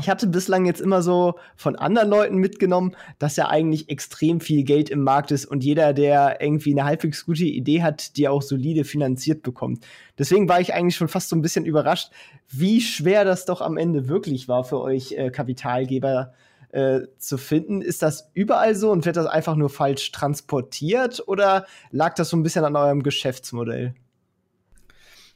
ich 0.00 0.08
hatte 0.08 0.28
bislang 0.28 0.64
jetzt 0.64 0.80
immer 0.80 1.02
so 1.02 1.34
von 1.56 1.76
anderen 1.76 2.08
Leuten 2.08 2.36
mitgenommen, 2.36 2.94
dass 3.18 3.36
ja 3.36 3.48
eigentlich 3.48 3.88
extrem 3.88 4.40
viel 4.40 4.62
Geld 4.62 4.90
im 4.90 5.02
Markt 5.02 5.30
ist 5.30 5.44
und 5.44 5.64
jeder, 5.64 5.92
der 5.92 6.40
irgendwie 6.40 6.72
eine 6.72 6.84
halbwegs 6.84 7.26
gute 7.26 7.44
Idee 7.44 7.82
hat, 7.82 8.16
die 8.16 8.28
auch 8.28 8.42
solide 8.42 8.84
finanziert 8.84 9.42
bekommt. 9.42 9.84
Deswegen 10.16 10.48
war 10.48 10.60
ich 10.60 10.72
eigentlich 10.72 10.96
schon 10.96 11.08
fast 11.08 11.28
so 11.28 11.36
ein 11.36 11.42
bisschen 11.42 11.64
überrascht, 11.64 12.12
wie 12.48 12.80
schwer 12.80 13.24
das 13.24 13.44
doch 13.44 13.60
am 13.60 13.76
Ende 13.76 14.08
wirklich 14.08 14.48
war 14.48 14.64
für 14.64 14.80
euch 14.80 15.12
äh, 15.12 15.30
Kapitalgeber 15.30 16.32
äh, 16.70 17.00
zu 17.18 17.38
finden. 17.38 17.82
Ist 17.82 18.02
das 18.02 18.30
überall 18.34 18.74
so 18.74 18.90
und 18.90 19.04
wird 19.04 19.16
das 19.16 19.26
einfach 19.26 19.56
nur 19.56 19.70
falsch 19.70 20.12
transportiert 20.12 21.22
oder 21.26 21.66
lag 21.90 22.14
das 22.14 22.30
so 22.30 22.36
ein 22.36 22.42
bisschen 22.42 22.64
an 22.64 22.76
eurem 22.76 23.02
Geschäftsmodell? 23.02 23.94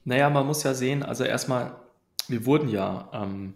Naja, 0.04 0.30
man 0.30 0.47
muss 0.47 0.62
ja 0.62 0.75
sehen, 0.75 1.02
also 1.02 1.25
erstmal, 1.25 1.76
wir 2.28 2.45
wurden 2.45 2.68
ja 2.68 3.09
ähm, 3.12 3.54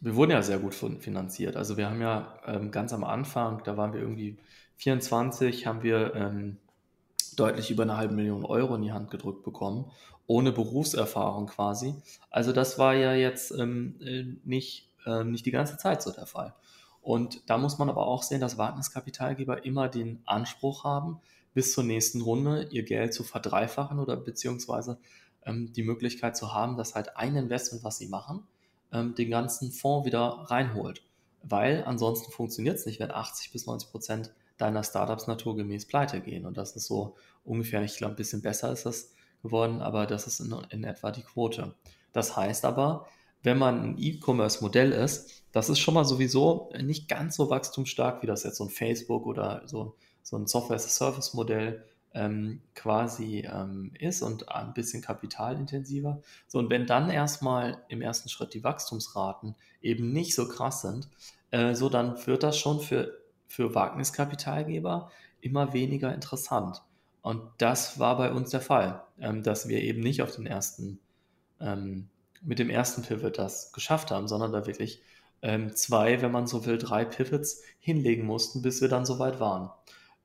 wir 0.00 0.14
wurden 0.14 0.30
ja 0.30 0.42
sehr 0.42 0.58
gut 0.58 0.74
finanziert. 0.74 1.56
Also 1.56 1.76
wir 1.76 1.88
haben 1.88 2.00
ja 2.00 2.38
ähm, 2.46 2.70
ganz 2.70 2.92
am 2.92 3.04
Anfang, 3.04 3.62
da 3.64 3.76
waren 3.76 3.92
wir 3.92 4.00
irgendwie 4.00 4.38
24, 4.76 5.66
haben 5.66 5.82
wir 5.82 6.14
ähm, 6.14 6.58
deutlich 7.36 7.70
über 7.70 7.82
eine 7.84 7.96
halbe 7.96 8.14
Million 8.14 8.44
Euro 8.44 8.74
in 8.74 8.82
die 8.82 8.92
Hand 8.92 9.10
gedrückt 9.10 9.42
bekommen, 9.42 9.90
ohne 10.26 10.52
Berufserfahrung 10.52 11.46
quasi. 11.46 11.94
Also 12.30 12.52
das 12.52 12.78
war 12.78 12.94
ja 12.94 13.14
jetzt 13.14 13.52
ähm, 13.52 13.96
äh, 14.00 14.24
nicht, 14.44 14.90
äh, 15.06 15.24
nicht 15.24 15.46
die 15.46 15.50
ganze 15.50 15.78
Zeit 15.78 16.02
so 16.02 16.12
der 16.12 16.26
Fall. 16.26 16.54
Und 17.06 17.48
da 17.48 17.56
muss 17.56 17.78
man 17.78 17.88
aber 17.88 18.08
auch 18.08 18.24
sehen, 18.24 18.40
dass 18.40 18.58
Wagniskapitalgeber 18.58 19.64
immer 19.64 19.88
den 19.88 20.22
Anspruch 20.26 20.82
haben, 20.82 21.20
bis 21.54 21.72
zur 21.72 21.84
nächsten 21.84 22.20
Runde 22.20 22.66
ihr 22.72 22.82
Geld 22.82 23.14
zu 23.14 23.22
verdreifachen 23.22 24.00
oder 24.00 24.16
beziehungsweise 24.16 24.98
ähm, 25.44 25.72
die 25.72 25.84
Möglichkeit 25.84 26.36
zu 26.36 26.52
haben, 26.52 26.76
dass 26.76 26.96
halt 26.96 27.16
ein 27.16 27.36
Investment, 27.36 27.84
was 27.84 27.98
sie 27.98 28.08
machen, 28.08 28.42
ähm, 28.90 29.14
den 29.14 29.30
ganzen 29.30 29.70
Fonds 29.70 30.04
wieder 30.04 30.46
reinholt. 30.50 31.04
Weil 31.44 31.84
ansonsten 31.84 32.32
funktioniert 32.32 32.76
es 32.76 32.86
nicht, 32.86 32.98
wenn 32.98 33.12
80 33.12 33.52
bis 33.52 33.66
90 33.66 33.88
Prozent 33.92 34.34
deiner 34.58 34.82
Startups 34.82 35.28
naturgemäß 35.28 35.86
pleite 35.86 36.20
gehen. 36.20 36.44
Und 36.44 36.56
das 36.56 36.74
ist 36.74 36.86
so 36.86 37.14
ungefähr, 37.44 37.84
ich 37.84 37.98
glaube, 37.98 38.14
ein 38.14 38.16
bisschen 38.16 38.42
besser 38.42 38.72
ist 38.72 38.84
das 38.84 39.12
geworden, 39.44 39.80
aber 39.80 40.06
das 40.06 40.26
ist 40.26 40.40
in, 40.40 40.52
in 40.70 40.82
etwa 40.82 41.12
die 41.12 41.22
Quote. 41.22 41.76
Das 42.12 42.36
heißt 42.36 42.64
aber, 42.64 43.06
wenn 43.44 43.58
man 43.58 43.80
ein 43.80 43.96
E-Commerce-Modell 43.96 44.90
ist, 44.90 45.45
das 45.56 45.70
ist 45.70 45.78
schon 45.78 45.94
mal 45.94 46.04
sowieso 46.04 46.70
nicht 46.78 47.08
ganz 47.08 47.34
so 47.34 47.48
wachstumsstark, 47.48 48.20
wie 48.20 48.26
das 48.26 48.44
jetzt 48.44 48.58
so 48.58 48.64
ein 48.64 48.68
Facebook 48.68 49.24
oder 49.24 49.62
so, 49.64 49.96
so 50.22 50.36
ein 50.36 50.46
Software-as-a-Service-Modell 50.46 51.82
ähm, 52.12 52.60
quasi 52.74 53.48
ähm, 53.50 53.90
ist 53.98 54.20
und 54.20 54.50
ein 54.50 54.74
bisschen 54.74 55.00
kapitalintensiver. 55.00 56.20
So, 56.46 56.58
und 56.58 56.68
wenn 56.68 56.86
dann 56.86 57.08
erstmal 57.08 57.82
im 57.88 58.02
ersten 58.02 58.28
Schritt 58.28 58.52
die 58.52 58.64
Wachstumsraten 58.64 59.54
eben 59.80 60.12
nicht 60.12 60.34
so 60.34 60.46
krass 60.46 60.82
sind, 60.82 61.08
äh, 61.52 61.74
so 61.74 61.88
dann 61.88 62.26
wird 62.26 62.42
das 62.42 62.58
schon 62.58 62.80
für, 62.80 63.16
für 63.46 63.74
Wagniskapitalgeber 63.74 65.10
immer 65.40 65.72
weniger 65.72 66.12
interessant. 66.14 66.82
Und 67.22 67.40
das 67.56 67.98
war 67.98 68.18
bei 68.18 68.30
uns 68.30 68.50
der 68.50 68.60
Fall, 68.60 69.04
ähm, 69.18 69.42
dass 69.42 69.68
wir 69.68 69.80
eben 69.80 70.02
nicht 70.02 70.20
auf 70.20 70.36
den 70.36 70.44
ersten 70.44 70.98
ähm, 71.60 72.10
mit 72.42 72.58
dem 72.58 72.70
ersten 72.70 73.02
Pivot 73.02 73.38
das 73.38 73.72
geschafft 73.72 74.10
haben, 74.10 74.28
sondern 74.28 74.52
da 74.52 74.66
wirklich 74.66 75.00
ähm, 75.42 75.74
zwei, 75.74 76.20
wenn 76.22 76.32
man 76.32 76.46
so 76.46 76.66
will, 76.66 76.78
drei 76.78 77.04
Pivots 77.04 77.62
hinlegen 77.78 78.26
mussten, 78.26 78.62
bis 78.62 78.80
wir 78.80 78.88
dann 78.88 79.06
soweit 79.06 79.40
waren. 79.40 79.70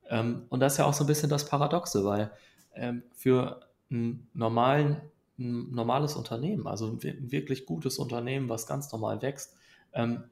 Ähm, 0.10 0.46
und 0.50 0.60
das 0.60 0.74
ist 0.74 0.78
ja 0.80 0.86
auch 0.86 0.94
so 0.94 1.04
ein 1.04 1.08
bisschen 1.08 1.30
das 1.30 1.46
Paradoxe, 1.46 2.04
weil 2.04 2.32
ähm, 2.76 3.04
für 3.16 3.62
ein, 3.90 4.28
normalen, 4.34 5.02
ein 5.38 5.72
normales 5.72 6.16
Unternehmen, 6.16 6.68
also 6.68 6.88
ein, 6.88 7.32
wirklich 7.32 7.66
gutes 7.66 7.98
Unternehmen, 7.98 8.50
was 8.50 8.68
ganz 8.68 8.92
normal 8.92 9.22
wächst, 9.22 9.56
ähm, 9.94 10.24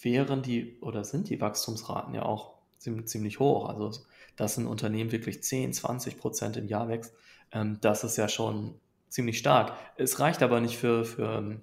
wären 0.00 0.42
die 0.42 0.78
oder 0.80 1.04
sind 1.04 1.28
die 1.28 1.40
Wachstumsraten 1.40 2.14
ja 2.14 2.22
auch 2.22 2.54
ziemlich, 2.78 3.06
ziemlich 3.06 3.38
hoch. 3.38 3.68
Also, 3.68 3.92
dass 4.36 4.56
ein 4.56 4.66
Unternehmen 4.66 5.12
wirklich 5.12 5.42
10, 5.42 5.72
20 5.72 6.18
Prozent 6.18 6.56
im 6.56 6.66
Jahr 6.66 6.88
wächst, 6.88 7.14
ähm, 7.52 7.78
das 7.80 8.04
ist 8.04 8.16
ja 8.16 8.28
schon 8.28 8.74
ziemlich 9.08 9.38
stark. 9.38 9.76
Es 9.96 10.20
reicht 10.20 10.42
aber 10.42 10.60
nicht 10.60 10.78
für, 10.78 11.04
für, 11.04 11.60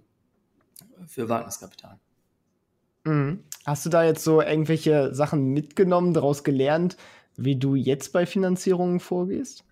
für 1.07 1.29
Wagniskapital. 1.29 1.99
Mhm. 3.07 3.43
Hast 3.65 3.85
du 3.85 3.89
da 3.89 4.03
jetzt 4.03 4.23
so 4.23 4.41
irgendwelche 4.41 5.13
Sachen 5.13 5.47
mitgenommen, 5.47 6.13
daraus 6.13 6.43
gelernt, 6.43 6.97
wie 7.35 7.55
du 7.55 7.75
jetzt 7.75 8.13
bei 8.13 8.25
Finanzierungen 8.25 8.99
vorgehst? 8.99 9.63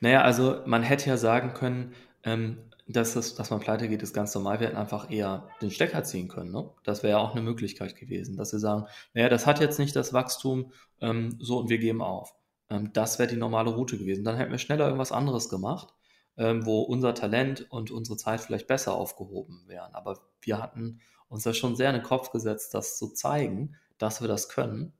Naja, 0.00 0.22
also 0.22 0.60
man 0.66 0.82
hätte 0.82 1.10
ja 1.10 1.16
sagen 1.16 1.52
können, 1.54 1.92
ähm, 2.24 2.58
dass, 2.86 3.16
es, 3.16 3.34
dass 3.34 3.50
man 3.50 3.60
pleite 3.60 3.88
geht, 3.88 4.02
ist 4.02 4.14
ganz 4.14 4.34
normal. 4.34 4.60
Wir 4.60 4.68
hätten 4.68 4.78
einfach 4.78 5.10
eher 5.10 5.48
den 5.60 5.70
Stecker 5.70 6.04
ziehen 6.04 6.28
können. 6.28 6.50
Ne? 6.50 6.70
Das 6.84 7.02
wäre 7.02 7.18
ja 7.18 7.18
auch 7.18 7.32
eine 7.32 7.42
Möglichkeit 7.42 7.96
gewesen, 7.96 8.36
dass 8.36 8.52
wir 8.52 8.58
sagen, 8.58 8.86
naja, 9.12 9.28
das 9.28 9.46
hat 9.46 9.60
jetzt 9.60 9.78
nicht 9.78 9.94
das 9.94 10.14
Wachstum, 10.14 10.72
ähm, 11.00 11.36
so 11.38 11.58
und 11.58 11.68
wir 11.68 11.78
geben 11.78 12.00
auf. 12.00 12.34
Ähm, 12.70 12.90
das 12.94 13.18
wäre 13.18 13.28
die 13.28 13.36
normale 13.36 13.70
Route 13.70 13.98
gewesen. 13.98 14.24
Dann 14.24 14.36
hätten 14.36 14.52
wir 14.52 14.58
schneller 14.58 14.86
irgendwas 14.86 15.12
anderes 15.12 15.50
gemacht, 15.50 15.92
ähm, 16.38 16.64
wo 16.64 16.80
unser 16.80 17.14
Talent 17.14 17.70
und 17.70 17.90
unsere 17.90 18.16
Zeit 18.16 18.40
vielleicht 18.40 18.66
besser 18.66 18.94
aufgehoben 18.94 19.64
wären. 19.66 19.94
Aber 19.94 20.18
wir 20.40 20.62
hatten 20.62 21.00
uns 21.28 21.42
da 21.44 21.54
schon 21.54 21.76
sehr 21.76 21.90
in 21.90 21.96
den 21.96 22.04
Kopf 22.04 22.30
gesetzt, 22.30 22.74
das 22.74 22.98
zu 22.98 23.08
zeigen, 23.08 23.76
dass 23.98 24.20
wir 24.20 24.28
das 24.28 24.48
können. 24.48 24.92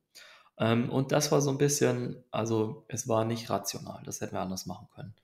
Ähm, 0.59 0.91
und 0.91 1.13
das 1.13 1.33
war 1.33 1.41
so 1.41 1.51
ein 1.51 1.59
bisschen, 1.59 2.25
also 2.31 2.85
es 2.89 3.09
war 3.09 3.25
nicht 3.25 3.51
rational, 3.51 4.03
das 4.05 4.21
hätten 4.21 4.35
wir 4.35 4.41
anders 4.41 4.67
machen 4.67 4.89
können. 4.95 5.15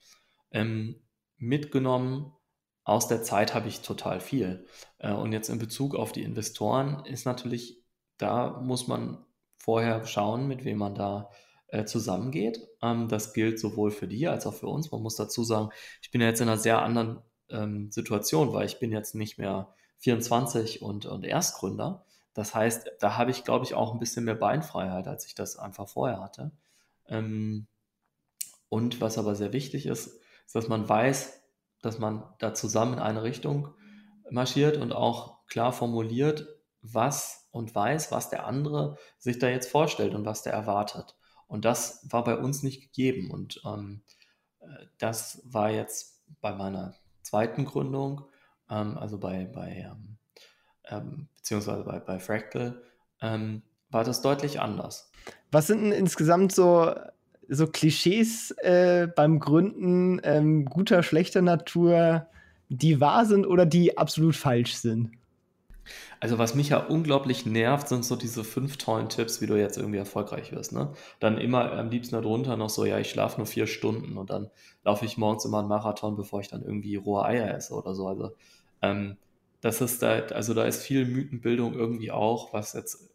Ähm, 0.50 1.00
mitgenommen 1.36 2.32
aus 2.84 3.08
der 3.08 3.22
Zeit 3.22 3.54
habe 3.54 3.68
ich 3.68 3.80
total 3.80 4.20
viel. 4.20 4.66
Äh, 4.98 5.12
und 5.12 5.32
jetzt 5.32 5.48
in 5.48 5.58
Bezug 5.58 5.94
auf 5.94 6.12
die 6.12 6.22
Investoren 6.22 7.04
ist 7.06 7.24
natürlich, 7.24 7.82
da 8.18 8.60
muss 8.60 8.86
man 8.86 9.24
vorher 9.56 10.06
schauen, 10.06 10.46
mit 10.46 10.64
wem 10.64 10.78
man 10.78 10.94
da 10.94 11.30
äh, 11.68 11.84
zusammengeht. 11.84 12.60
Ähm, 12.82 13.08
das 13.08 13.32
gilt 13.32 13.58
sowohl 13.58 13.90
für 13.90 14.06
die 14.06 14.28
als 14.28 14.46
auch 14.46 14.54
für 14.54 14.68
uns. 14.68 14.92
Man 14.92 15.02
muss 15.02 15.16
dazu 15.16 15.42
sagen, 15.44 15.70
ich 16.02 16.10
bin 16.10 16.20
ja 16.20 16.28
jetzt 16.28 16.40
in 16.40 16.48
einer 16.48 16.58
sehr 16.58 16.80
anderen 16.82 17.22
Situation, 17.90 18.54
weil 18.54 18.64
ich 18.64 18.78
bin 18.78 18.90
jetzt 18.90 19.14
nicht 19.14 19.36
mehr 19.38 19.74
24 20.04 20.82
und, 20.82 21.06
und 21.06 21.24
Erstgründer. 21.24 22.04
Das 22.34 22.54
heißt, 22.54 22.92
da 23.00 23.16
habe 23.16 23.30
ich, 23.30 23.44
glaube 23.44 23.64
ich, 23.64 23.74
auch 23.74 23.92
ein 23.92 23.98
bisschen 23.98 24.24
mehr 24.24 24.34
Beinfreiheit, 24.34 25.08
als 25.08 25.26
ich 25.26 25.34
das 25.34 25.56
einfach 25.56 25.88
vorher 25.88 26.20
hatte. 26.20 26.52
Ähm, 27.06 27.66
und 28.68 29.00
was 29.00 29.16
aber 29.18 29.34
sehr 29.34 29.52
wichtig 29.52 29.86
ist, 29.86 30.20
ist, 30.44 30.54
dass 30.54 30.68
man 30.68 30.86
weiß, 30.86 31.42
dass 31.80 31.98
man 31.98 32.24
da 32.38 32.54
zusammen 32.54 32.94
in 32.94 32.98
eine 32.98 33.22
Richtung 33.22 33.74
marschiert 34.30 34.76
und 34.76 34.92
auch 34.92 35.46
klar 35.46 35.72
formuliert, 35.72 36.48
was 36.82 37.48
und 37.50 37.74
weiß, 37.74 38.12
was 38.12 38.28
der 38.28 38.46
andere 38.46 38.98
sich 39.18 39.38
da 39.38 39.48
jetzt 39.48 39.70
vorstellt 39.70 40.14
und 40.14 40.26
was 40.26 40.42
der 40.42 40.52
erwartet. 40.52 41.16
Und 41.46 41.64
das 41.64 42.06
war 42.10 42.24
bei 42.24 42.36
uns 42.36 42.62
nicht 42.62 42.82
gegeben. 42.82 43.30
Und 43.30 43.62
ähm, 43.64 44.02
äh, 44.60 44.66
das 44.98 45.40
war 45.44 45.70
jetzt 45.70 46.22
bei 46.40 46.52
meiner 46.54 46.94
zweiten 47.22 47.64
Gründung, 47.64 48.26
ähm, 48.70 48.98
also 48.98 49.18
bei, 49.18 49.44
bei 49.44 49.86
ähm, 49.90 50.16
ähm, 50.88 51.28
beziehungsweise 51.36 51.84
bei, 51.84 51.98
bei 51.98 52.18
Fractal, 52.18 52.82
ähm, 53.20 53.62
war 53.90 54.04
das 54.04 54.22
deutlich 54.22 54.60
anders. 54.60 55.10
Was 55.50 55.68
sind 55.68 55.82
denn 55.82 55.92
insgesamt 55.92 56.52
so 56.52 56.92
so 57.48 57.66
Klischees 57.66 58.52
äh, 58.62 59.06
beim 59.14 59.38
Gründen 59.38 60.20
ähm, 60.24 60.64
guter, 60.64 61.02
schlechter 61.02 61.42
Natur, 61.42 62.26
die 62.68 63.00
wahr 63.00 63.26
sind 63.26 63.46
oder 63.46 63.66
die 63.66 63.98
absolut 63.98 64.34
falsch 64.34 64.74
sind? 64.74 65.10
Also 66.20 66.38
was 66.38 66.54
mich 66.54 66.70
ja 66.70 66.78
unglaublich 66.78 67.46
nervt, 67.46 67.88
sind 67.88 68.04
so 68.04 68.16
diese 68.16 68.44
fünf 68.44 68.76
tollen 68.76 69.08
Tipps, 69.08 69.40
wie 69.40 69.46
du 69.46 69.54
jetzt 69.56 69.76
irgendwie 69.76 69.98
erfolgreich 69.98 70.52
wirst. 70.52 70.72
Ne? 70.72 70.92
Dann 71.20 71.38
immer 71.38 71.72
am 71.72 71.90
liebsten 71.90 72.14
darunter 72.14 72.56
noch 72.56 72.70
so, 72.70 72.84
ja, 72.84 72.98
ich 72.98 73.10
schlafe 73.10 73.38
nur 73.38 73.46
vier 73.46 73.66
Stunden 73.66 74.16
und 74.16 74.30
dann 74.30 74.50
laufe 74.84 75.04
ich 75.04 75.16
morgens 75.18 75.44
immer 75.44 75.60
einen 75.60 75.68
Marathon, 75.68 76.16
bevor 76.16 76.40
ich 76.40 76.48
dann 76.48 76.62
irgendwie 76.62 76.96
rohe 76.96 77.24
Eier 77.24 77.54
esse 77.54 77.74
oder 77.74 77.94
so. 77.94 78.08
Also 78.08 78.34
ähm, 78.82 79.16
das 79.60 79.80
ist 79.80 80.02
da, 80.02 80.18
also 80.18 80.54
da 80.54 80.64
ist 80.64 80.82
viel 80.82 81.06
Mythenbildung 81.06 81.74
irgendwie 81.74 82.10
auch, 82.10 82.52
was 82.52 82.74
jetzt 82.74 83.10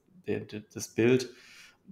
das 0.74 0.90
Bild 0.90 1.30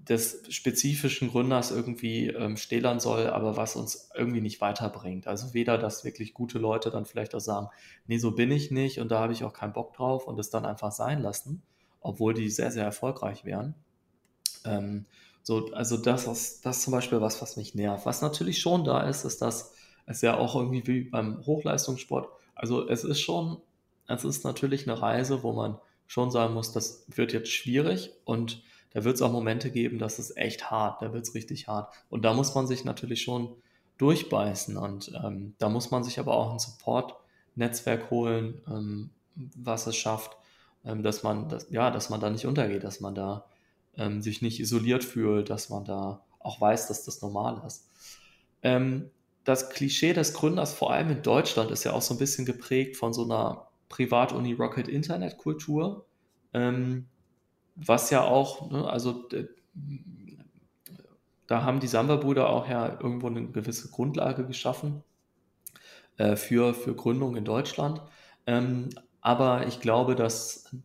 des 0.04 0.44
spezifischen 0.50 1.30
Gründers 1.30 1.72
irgendwie 1.72 2.28
ähm, 2.28 2.56
stählern 2.56 3.00
soll, 3.00 3.28
aber 3.28 3.58
was 3.58 3.76
uns 3.76 4.10
irgendwie 4.16 4.42
nicht 4.42 4.62
weiterbringt. 4.62 5.28
Also 5.28 5.54
weder, 5.54 5.78
dass 5.78 6.06
wirklich 6.06 6.34
gute 6.34 6.60
Leute 6.60 6.92
dann 6.92 7.06
vielleicht 7.06 7.36
auch 7.36 7.42
sagen, 7.42 7.70
nee, 8.06 8.18
so 8.18 8.32
bin 8.32 8.52
ich 8.52 8.72
nicht 8.72 9.00
und 9.00 9.10
da 9.10 9.20
habe 9.20 9.34
ich 9.34 9.44
auch 9.44 9.54
keinen 9.54 9.74
Bock 9.74 9.94
drauf 9.94 10.28
und 10.28 10.40
es 10.40 10.50
dann 10.50 10.66
einfach 10.66 10.92
sein 10.92 11.22
lassen, 11.22 11.64
obwohl 12.00 12.34
die 12.34 12.50
sehr, 12.50 12.72
sehr 12.72 12.86
erfolgreich 12.86 13.44
wären. 13.44 13.74
Ähm, 14.66 15.06
so, 15.42 15.72
also 15.74 15.98
das 15.98 16.28
ist, 16.28 16.66
das 16.66 16.78
ist 16.78 16.84
zum 16.84 16.94
Beispiel 16.94 17.22
was, 17.22 17.42
was 17.42 17.58
mich 17.58 17.74
nervt. 17.74 18.06
Was 18.06 18.22
natürlich 18.22 18.60
schon 18.60 18.84
da 18.84 19.02
ist, 19.02 19.26
ist, 19.26 19.42
dass 19.42 19.74
es 20.06 20.22
ja 20.22 20.38
auch 20.38 20.56
irgendwie 20.56 20.86
wie 20.88 21.02
beim 21.02 21.46
Hochleistungssport, 21.46 22.30
also 22.56 22.88
es 22.88 23.04
ist 23.04 23.20
schon, 23.20 23.62
es 24.08 24.24
ist 24.24 24.44
natürlich 24.46 24.88
eine 24.88 25.02
Reise, 25.02 25.44
wo 25.44 25.54
man 25.54 25.78
schon 26.06 26.32
sagen 26.32 26.54
muss, 26.54 26.72
das 26.72 27.06
wird 27.08 27.34
jetzt 27.34 27.52
schwierig 27.52 28.12
und 28.26 28.64
da 28.92 29.04
wird 29.04 29.16
es 29.16 29.22
auch 29.22 29.32
Momente 29.32 29.72
geben, 29.72 30.00
das 30.00 30.20
ist 30.20 30.38
echt 30.38 30.72
hart, 30.72 31.02
da 31.02 31.14
wird 31.14 31.24
es 31.24 31.36
richtig 31.36 31.68
hart. 31.68 31.94
Und 32.10 32.26
da 32.26 32.34
muss 32.34 32.56
man 32.56 32.68
sich 32.68 32.86
natürlich 32.86 33.22
schon 33.22 33.56
durchbeißen 33.98 34.78
und 34.78 35.12
ähm, 35.24 35.56
da 35.58 35.70
muss 35.70 35.92
man 35.92 36.04
sich 36.04 36.20
aber 36.20 36.34
auch 36.36 36.52
ein 36.52 36.60
Support-Netzwerk 36.60 38.12
holen, 38.12 38.62
ähm, 38.68 39.10
was 39.36 39.88
es 39.88 39.96
schafft, 39.96 40.38
ähm, 40.86 41.04
dass 41.04 41.24
man, 41.24 41.50
das, 41.50 41.68
ja, 41.70 41.92
dass 41.92 42.10
man 42.10 42.20
da 42.20 42.30
nicht 42.30 42.46
untergeht, 42.46 42.84
dass 42.84 43.00
man 43.00 43.16
da 43.16 43.46
ähm, 43.98 44.22
sich 44.22 44.42
nicht 44.42 44.60
isoliert 44.60 45.04
fühlt, 45.04 45.50
dass 45.50 45.70
man 45.70 45.84
da 45.84 46.24
auch 46.40 46.62
weiß, 46.62 46.88
dass 46.88 47.04
das 47.04 47.22
normal 47.22 47.62
ist. 47.66 47.90
Ähm, 48.62 49.10
das 49.44 49.70
Klischee 49.70 50.14
des 50.14 50.34
Gründers, 50.34 50.74
vor 50.74 50.92
allem 50.92 51.10
in 51.10 51.22
Deutschland, 51.22 51.72
ist 51.72 51.84
ja 51.84 51.94
auch 51.94 52.02
so 52.02 52.14
ein 52.14 52.18
bisschen 52.18 52.46
geprägt 52.46 52.98
von 52.98 53.14
so 53.14 53.24
einer 53.24 53.68
Privatuni 53.90 54.54
Rocket 54.54 54.88
Internet 54.88 55.38
Kultur. 55.38 56.06
Ähm, 56.54 57.08
was 57.78 58.10
ja 58.10 58.24
auch, 58.24 58.70
ne, 58.72 58.90
also 58.90 59.28
da 61.46 61.64
haben 61.64 61.80
die 61.80 61.88
Samba-Brüder 61.88 62.50
auch 62.50 62.68
ja 62.68 63.00
irgendwo 63.00 63.28
eine 63.28 63.48
gewisse 63.48 63.90
Grundlage 63.90 64.46
geschaffen 64.46 65.04
äh, 66.18 66.36
für, 66.36 66.74
für 66.74 66.96
Gründung 66.96 67.36
in 67.36 67.46
Deutschland. 67.46 68.02
Ähm, 68.46 68.90
aber 69.22 69.68
ich 69.68 69.80
glaube, 69.80 70.16
dass, 70.16 70.76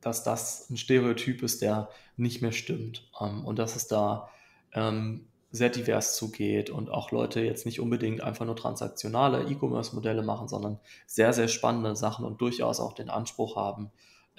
dass 0.00 0.24
das 0.24 0.68
ein 0.70 0.76
Stereotyp 0.76 1.42
ist, 1.42 1.62
der 1.62 1.90
nicht 2.16 2.42
mehr 2.42 2.52
stimmt 2.52 3.08
ähm, 3.20 3.44
und 3.44 3.58
dass 3.58 3.76
es 3.76 3.86
da 3.86 4.28
ähm, 4.72 5.26
sehr 5.52 5.68
divers 5.68 6.16
zugeht 6.16 6.70
und 6.70 6.90
auch 6.90 7.10
Leute 7.10 7.40
jetzt 7.40 7.66
nicht 7.66 7.80
unbedingt 7.80 8.20
einfach 8.20 8.46
nur 8.46 8.56
transaktionale 8.56 9.50
E-Commerce-Modelle 9.50 10.22
machen, 10.22 10.48
sondern 10.48 10.78
sehr, 11.06 11.32
sehr 11.32 11.48
spannende 11.48 11.96
Sachen 11.96 12.24
und 12.24 12.40
durchaus 12.40 12.78
auch 12.78 12.92
den 12.92 13.10
Anspruch 13.10 13.56
haben, 13.56 13.90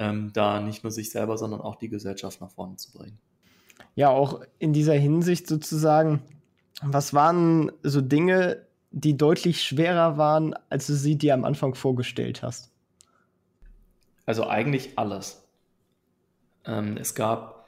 ähm, 0.01 0.31
da 0.33 0.59
nicht 0.59 0.83
nur 0.83 0.91
sich 0.91 1.11
selber, 1.11 1.37
sondern 1.37 1.61
auch 1.61 1.75
die 1.75 1.87
Gesellschaft 1.87 2.41
nach 2.41 2.49
vorne 2.49 2.75
zu 2.77 2.91
bringen. 2.91 3.19
Ja, 3.93 4.09
auch 4.09 4.41
in 4.57 4.73
dieser 4.73 4.95
Hinsicht 4.95 5.47
sozusagen, 5.47 6.23
was 6.81 7.13
waren 7.13 7.71
so 7.83 8.01
Dinge, 8.01 8.65
die 8.89 9.15
deutlich 9.15 9.61
schwerer 9.61 10.17
waren, 10.17 10.55
als 10.69 10.87
du 10.87 10.95
sie 10.95 11.17
dir 11.17 11.35
am 11.35 11.45
Anfang 11.45 11.75
vorgestellt 11.75 12.41
hast? 12.41 12.71
Also 14.25 14.47
eigentlich 14.47 14.97
alles. 14.97 15.43
Ähm, 16.65 16.97
es 16.97 17.13
gab 17.13 17.67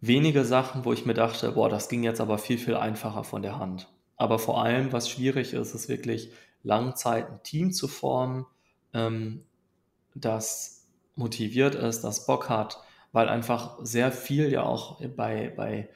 wenige 0.00 0.42
Sachen, 0.44 0.86
wo 0.86 0.94
ich 0.94 1.04
mir 1.04 1.14
dachte, 1.14 1.52
boah, 1.52 1.68
das 1.68 1.90
ging 1.90 2.02
jetzt 2.02 2.20
aber 2.22 2.38
viel, 2.38 2.56
viel 2.56 2.76
einfacher 2.76 3.24
von 3.24 3.42
der 3.42 3.58
Hand. 3.58 3.88
Aber 4.16 4.38
vor 4.38 4.62
allem, 4.62 4.90
was 4.90 5.10
schwierig 5.10 5.52
ist, 5.52 5.74
ist 5.74 5.90
wirklich 5.90 6.30
Langzeit 6.62 7.30
ein 7.30 7.42
Team 7.42 7.72
zu 7.72 7.88
formen, 7.88 8.46
ähm, 8.94 9.44
das 10.14 10.75
motiviert 11.16 11.74
ist, 11.74 12.02
das 12.02 12.26
Bock 12.26 12.48
hat, 12.48 12.78
weil 13.12 13.28
einfach 13.28 13.78
sehr 13.82 14.12
viel 14.12 14.52
ja 14.52 14.62
auch 14.62 15.00
bei, 15.16 15.52
bei 15.56 15.88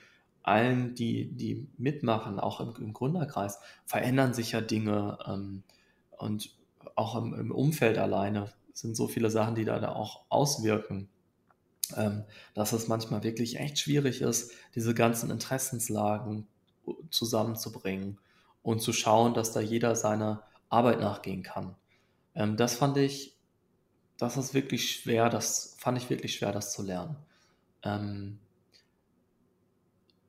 allen, 0.42 0.94
die, 0.94 1.30
die 1.30 1.68
mitmachen, 1.76 2.40
auch 2.40 2.60
im, 2.60 2.74
im 2.82 2.92
Gründerkreis, 2.92 3.60
verändern 3.84 4.34
sich 4.34 4.52
ja 4.52 4.60
Dinge 4.60 5.18
ähm, 5.26 5.62
und 6.16 6.50
auch 6.96 7.16
im, 7.16 7.34
im, 7.34 7.50
Umfeld 7.50 7.98
alleine 7.98 8.50
sind 8.72 8.96
so 8.96 9.06
viele 9.06 9.30
Sachen, 9.30 9.54
die 9.54 9.64
da, 9.64 9.78
da 9.78 9.92
auch 9.92 10.24
auswirken, 10.30 11.08
ähm, 11.96 12.24
dass 12.54 12.72
es 12.72 12.88
manchmal 12.88 13.22
wirklich 13.22 13.58
echt 13.58 13.78
schwierig 13.78 14.22
ist, 14.22 14.52
diese 14.74 14.94
ganzen 14.94 15.30
Interessenslagen 15.30 16.46
zusammenzubringen 17.10 18.18
und 18.62 18.80
zu 18.80 18.92
schauen, 18.92 19.34
dass 19.34 19.52
da 19.52 19.60
jeder 19.60 19.94
seiner 19.94 20.42
Arbeit 20.68 21.00
nachgehen 21.00 21.42
kann. 21.42 21.76
Ähm, 22.34 22.56
das 22.56 22.74
fand 22.74 22.96
ich, 22.96 23.36
das 24.20 24.36
ist 24.36 24.52
wirklich 24.52 24.92
schwer, 24.92 25.30
das 25.30 25.76
fand 25.78 25.96
ich 25.96 26.10
wirklich 26.10 26.34
schwer, 26.34 26.52
das 26.52 26.72
zu 26.72 26.82
lernen. 26.82 27.16
Ähm, 27.82 28.38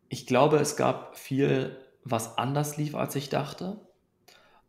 ich 0.08 0.26
glaube, 0.26 0.60
es 0.60 0.78
gab 0.78 1.18
viel, 1.18 1.78
was 2.06 2.38
anders 2.38 2.78
lief, 2.78 2.96
als 2.96 3.16
ich 3.16 3.28
dachte. 3.28 3.82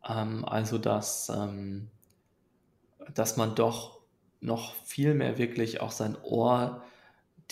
Ähm, 0.05 0.43
also, 0.43 0.77
dass, 0.77 1.29
ähm, 1.29 1.89
dass 3.13 3.37
man 3.37 3.55
doch 3.55 4.01
noch 4.41 4.75
viel 4.83 5.13
mehr 5.13 5.37
wirklich 5.37 5.79
auch 5.79 5.91
sein 5.91 6.17
Ohr 6.23 6.83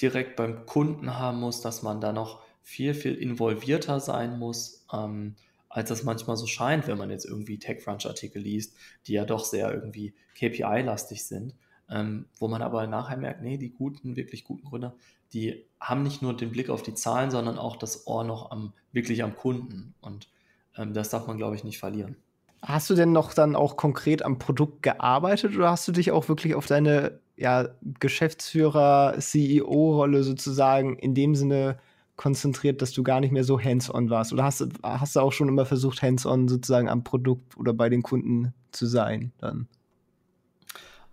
direkt 0.01 0.35
beim 0.35 0.65
Kunden 0.65 1.17
haben 1.17 1.39
muss, 1.39 1.61
dass 1.61 1.83
man 1.83 2.01
da 2.01 2.11
noch 2.11 2.41
viel, 2.63 2.93
viel 2.93 3.15
involvierter 3.15 4.01
sein 4.01 4.37
muss, 4.37 4.85
ähm, 4.91 5.35
als 5.71 5.89
das 5.89 6.03
manchmal 6.03 6.37
so 6.37 6.47
scheint, 6.47 6.87
wenn 6.87 6.97
man 6.97 7.09
jetzt 7.09 7.25
irgendwie 7.25 7.57
TechCrunch-Artikel 7.57 8.41
liest, 8.41 8.75
die 9.07 9.13
ja 9.13 9.25
doch 9.25 9.45
sehr 9.45 9.73
irgendwie 9.73 10.13
KPI-lastig 10.37 11.25
sind, 11.25 11.55
ähm, 11.89 12.25
wo 12.37 12.47
man 12.47 12.61
aber 12.61 12.85
nachher 12.87 13.17
merkt, 13.17 13.41
nee, 13.41 13.57
die 13.57 13.71
guten, 13.71 14.15
wirklich 14.15 14.43
guten 14.43 14.67
Gründer, 14.67 14.95
die 15.33 15.65
haben 15.79 16.03
nicht 16.03 16.21
nur 16.21 16.35
den 16.35 16.51
Blick 16.51 16.69
auf 16.69 16.83
die 16.83 16.93
Zahlen, 16.93 17.31
sondern 17.31 17.57
auch 17.57 17.77
das 17.77 18.05
Ohr 18.05 18.23
noch 18.23 18.51
am, 18.51 18.73
wirklich 18.91 19.23
am 19.23 19.35
Kunden. 19.35 19.95
Und 20.01 20.29
ähm, 20.77 20.93
das 20.93 21.09
darf 21.09 21.25
man, 21.27 21.37
glaube 21.37 21.55
ich, 21.55 21.63
nicht 21.63 21.79
verlieren. 21.79 22.17
Hast 22.61 22.89
du 22.89 22.95
denn 22.95 23.11
noch 23.11 23.33
dann 23.33 23.55
auch 23.55 23.75
konkret 23.75 24.23
am 24.23 24.37
Produkt 24.37 24.83
gearbeitet 24.83 25.55
oder 25.55 25.71
hast 25.71 25.87
du 25.87 25.93
dich 25.93 26.11
auch 26.11 26.29
wirklich 26.29 26.53
auf 26.53 26.67
deine 26.67 27.19
ja, 27.35 27.69
Geschäftsführer-CEO-Rolle 27.99 30.23
sozusagen 30.23 30.99
in 30.99 31.15
dem 31.15 31.33
Sinne 31.33 31.79
konzentriert, 32.15 32.81
dass 32.81 32.91
du 32.91 33.03
gar 33.03 33.19
nicht 33.19 33.31
mehr 33.31 33.43
so 33.43 33.59
hands-on 33.59 34.09
warst? 34.09 34.33
Oder 34.33 34.43
hast, 34.43 34.65
hast 34.83 35.15
du 35.15 35.19
auch 35.19 35.31
schon 35.31 35.47
immer 35.47 35.65
versucht, 35.65 36.01
hands-on 36.01 36.47
sozusagen 36.47 36.89
am 36.89 37.03
Produkt 37.03 37.57
oder 37.57 37.73
bei 37.73 37.89
den 37.89 38.03
Kunden 38.03 38.53
zu 38.71 38.85
sein 38.85 39.31
dann? 39.39 39.67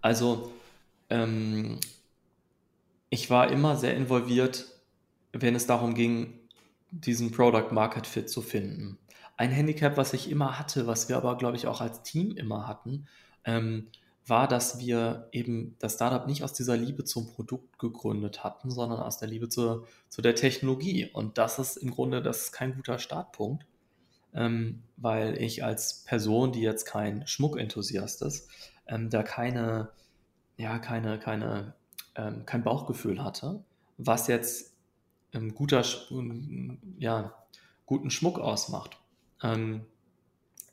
Also, 0.00 0.52
ähm, 1.10 1.78
ich 3.10 3.30
war 3.30 3.50
immer 3.50 3.76
sehr 3.76 3.96
involviert, 3.96 4.66
wenn 5.32 5.54
es 5.54 5.66
darum 5.66 5.94
ging, 5.94 6.34
diesen 6.90 7.30
Product 7.30 7.72
Market 7.72 8.06
Fit 8.06 8.30
zu 8.30 8.42
finden. 8.42 8.98
Ein 9.36 9.50
Handicap, 9.50 9.96
was 9.96 10.12
ich 10.12 10.30
immer 10.30 10.58
hatte, 10.58 10.86
was 10.86 11.08
wir 11.08 11.16
aber, 11.16 11.36
glaube 11.36 11.56
ich, 11.56 11.66
auch 11.66 11.80
als 11.80 12.02
Team 12.02 12.36
immer 12.36 12.66
hatten, 12.66 13.06
ähm, 13.44 13.88
war, 14.28 14.48
dass 14.48 14.78
wir 14.78 15.28
eben 15.32 15.76
das 15.78 15.94
Startup 15.94 16.26
nicht 16.26 16.42
aus 16.42 16.52
dieser 16.52 16.76
Liebe 16.76 17.04
zum 17.04 17.28
Produkt 17.28 17.78
gegründet 17.78 18.44
hatten, 18.44 18.70
sondern 18.70 19.00
aus 19.00 19.18
der 19.18 19.28
Liebe 19.28 19.48
zur, 19.48 19.86
zu 20.08 20.22
der 20.22 20.34
Technologie. 20.34 21.10
Und 21.12 21.38
das 21.38 21.58
ist 21.58 21.76
im 21.76 21.90
Grunde, 21.90 22.22
das 22.22 22.44
ist 22.44 22.52
kein 22.52 22.74
guter 22.74 22.98
Startpunkt, 22.98 23.66
ähm, 24.34 24.82
weil 24.96 25.40
ich 25.40 25.64
als 25.64 26.04
Person, 26.04 26.52
die 26.52 26.60
jetzt 26.60 26.84
kein 26.84 27.26
Schmuckenthusiast 27.26 28.22
ist, 28.22 28.48
ähm, 28.86 29.10
da 29.10 29.22
keine, 29.22 29.90
ja, 30.56 30.78
keine, 30.78 31.18
keine, 31.18 31.74
ähm, 32.14 32.44
kein 32.46 32.64
Bauchgefühl 32.64 33.22
hatte, 33.22 33.62
was 33.96 34.26
jetzt 34.26 34.74
ähm, 35.32 35.54
guter, 35.54 35.84
ja, 36.98 37.34
guten 37.86 38.10
Schmuck 38.10 38.38
ausmacht. 38.38 38.98
Ähm, 39.42 39.86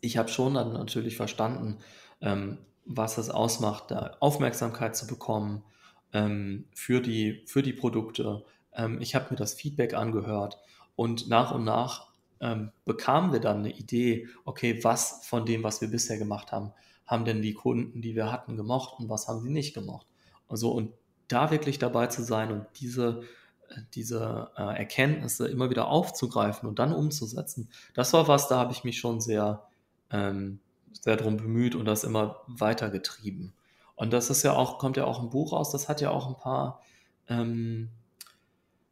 ich 0.01 0.17
habe 0.17 0.29
schon 0.29 0.53
dann 0.53 0.74
natürlich 0.74 1.17
verstanden, 1.17 1.79
ähm, 2.21 2.59
was 2.86 3.18
es 3.18 3.30
ausmacht, 3.30 3.92
da 3.92 4.15
Aufmerksamkeit 4.20 4.96
zu 4.96 5.08
bekommen 5.08 5.63
ähm, 6.13 6.65
für, 6.74 7.01
die, 7.01 7.44
für 7.48 7.63
die 7.63 7.74
Produkte. 7.74 8.46
Ähm, 8.74 9.01
ich 9.01 9.15
habe 9.15 9.27
mir 9.32 9.38
das 9.38 9.54
Feedback 9.54 9.94
angehört 9.94 10.60
und 10.96 11.27
nach 11.27 11.51
und 11.54 11.63
nach 11.63 12.08
ähm, 12.39 12.72
bekamen 12.86 13.34
wir 13.34 13.39
dann 13.39 13.60
eine 13.60 13.72
Idee, 13.72 14.27
okay, 14.46 14.84
was 14.84 15.25
von 15.25 15.46
dem, 15.46 15.63
was 15.63 15.82
wir 15.82 15.89
bisher 15.89 16.18
gemacht 16.18 16.51
haben, 16.51 16.72
haben 17.06 17.25
denn 17.25 17.42
die 17.42 17.54
Kunden, 17.54 18.01
die 18.01 18.15
wir 18.15 18.32
hatten, 18.32 18.56
gemocht 18.56 19.00
und 19.00 19.10
was 19.10 19.27
haben 19.27 19.42
sie 19.42 19.50
nicht 19.50 19.74
gemocht. 19.74 20.08
Also, 20.48 20.72
und 20.72 20.92
da 21.27 21.51
wirklich 21.51 21.80
dabei 21.80 22.08
zu 22.08 22.24
sein 22.24 22.51
und 22.51 22.65
diese, 22.80 23.24
äh, 23.70 23.82
diese 23.94 24.51
äh, 24.58 24.77
Erkenntnisse 24.77 25.48
immer 25.48 25.70
wieder 25.70 25.88
aufzugreifen 25.88 26.68
und 26.68 26.80
dann 26.80 26.94
umzusetzen, 26.94 27.70
das 27.94 28.13
war 28.13 28.27
was, 28.27 28.48
da 28.48 28.58
habe 28.58 28.74
ich 28.74 28.84
mich 28.84 29.00
schon 29.00 29.22
sehr 29.22 29.68
ähm, 30.12 30.60
sehr 31.02 31.18
darum 31.18 31.38
bemüht 31.38 31.75
und 31.75 31.86
das 31.86 32.04
immer 32.04 32.42
weitergetrieben. 32.48 33.53
Und 33.96 34.12
das 34.12 34.29
ist 34.29 34.44
ja 34.44 34.53
auch, 34.53 34.77
kommt 34.77 34.98
ja 34.98 35.05
auch 35.05 35.22
im 35.22 35.29
Buch 35.29 35.53
raus, 35.53 35.72
das 35.72 35.88
hat 35.88 36.01
ja 36.01 36.10
auch 36.10 36.27
ein 36.27 36.38
paar, 36.38 36.81
ähm, 37.29 37.90